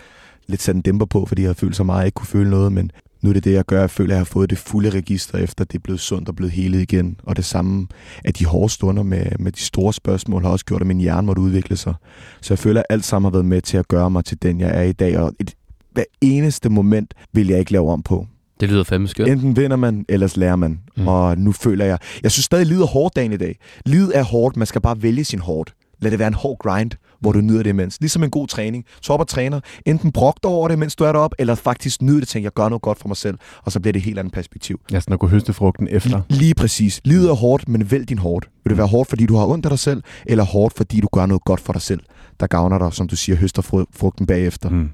[0.48, 2.28] lidt sat en dæmper på, fordi jeg havde følt så meget, at jeg ikke kunne
[2.28, 3.80] føle noget, men nu er det det, jeg gør.
[3.80, 6.36] Jeg føler, at jeg har fået det fulde register, efter det er blevet sundt og
[6.36, 7.20] blevet helet igen.
[7.24, 7.88] Og det samme,
[8.26, 11.28] at de hårde stunder med, med de store spørgsmål, har også gjort, at min hjerne
[11.28, 11.94] måtte udvikle sig.
[12.42, 14.60] Så jeg føler, at alt sammen har været med til at gøre mig til den,
[14.60, 15.18] jeg er i dag.
[15.18, 15.54] Og et,
[15.92, 18.28] hver eneste moment vil jeg ikke lave om på.
[18.60, 19.30] Det lyder fandme skønt.
[19.30, 20.80] Enten vinder man, ellers lærer man.
[20.98, 21.08] Mm.
[21.08, 21.98] Og nu føler jeg...
[22.24, 23.60] Jeg synes stadig, livet er hårdt dagen i dag.
[23.86, 25.74] Livet er hårdt, man skal bare vælge sin hårdt.
[26.02, 27.97] Lad det være en hård grind, hvor du nyder det imens.
[27.99, 28.86] Ligesom en god træning.
[29.02, 29.60] Så op og træner.
[29.86, 32.54] Enten brok dig over det, mens du er deroppe, eller faktisk nyde det, tænke, jeg
[32.54, 33.38] gør noget godt for mig selv.
[33.64, 34.80] Og så bliver det et helt andet perspektiv.
[34.91, 36.22] Ja, sådan at kunne høste frugten efter.
[36.30, 37.02] Lige præcis.
[37.04, 38.49] Livet er hårdt, men vælg din hårdt.
[38.64, 41.08] Vil det være hårdt, fordi du har ondt af dig selv, eller hårdt, fordi du
[41.14, 41.99] gør noget godt for dig selv,
[42.39, 44.70] der gavner dig, som du siger, høster fru- frugten bagefter.
[44.70, 44.89] Mm.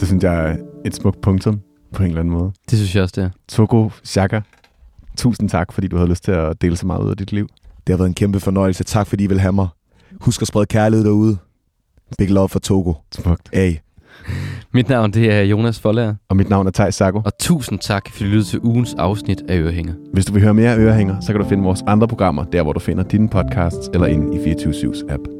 [0.00, 1.60] Det synes jeg er et smukt punktum
[1.94, 2.52] på en eller anden måde.
[2.70, 3.30] Det synes jeg også, det er.
[3.48, 4.40] Togo Shaka,
[5.20, 7.46] tusind tak, fordi du havde lyst til at dele så meget ud af dit liv.
[7.86, 8.84] Det har været en kæmpe fornøjelse.
[8.84, 9.68] Tak fordi I vil have mig.
[10.20, 11.36] Husk at sprede kærlighed derude.
[12.18, 12.92] Big love for Togo.
[13.12, 13.48] Smukt.
[13.52, 13.72] Hey.
[14.74, 17.22] Mit navn det er Jonas Forlager, Og mit navn er Thijs Sako.
[17.24, 19.94] og tusind tak, fordi du lyttede til ugens afsnit af Ørehænger.
[20.12, 22.62] Hvis du vil høre mere af Ørehænger, så kan du finde vores andre programmer, der
[22.62, 25.39] hvor du finder dine podcasts, eller inde i 24 app.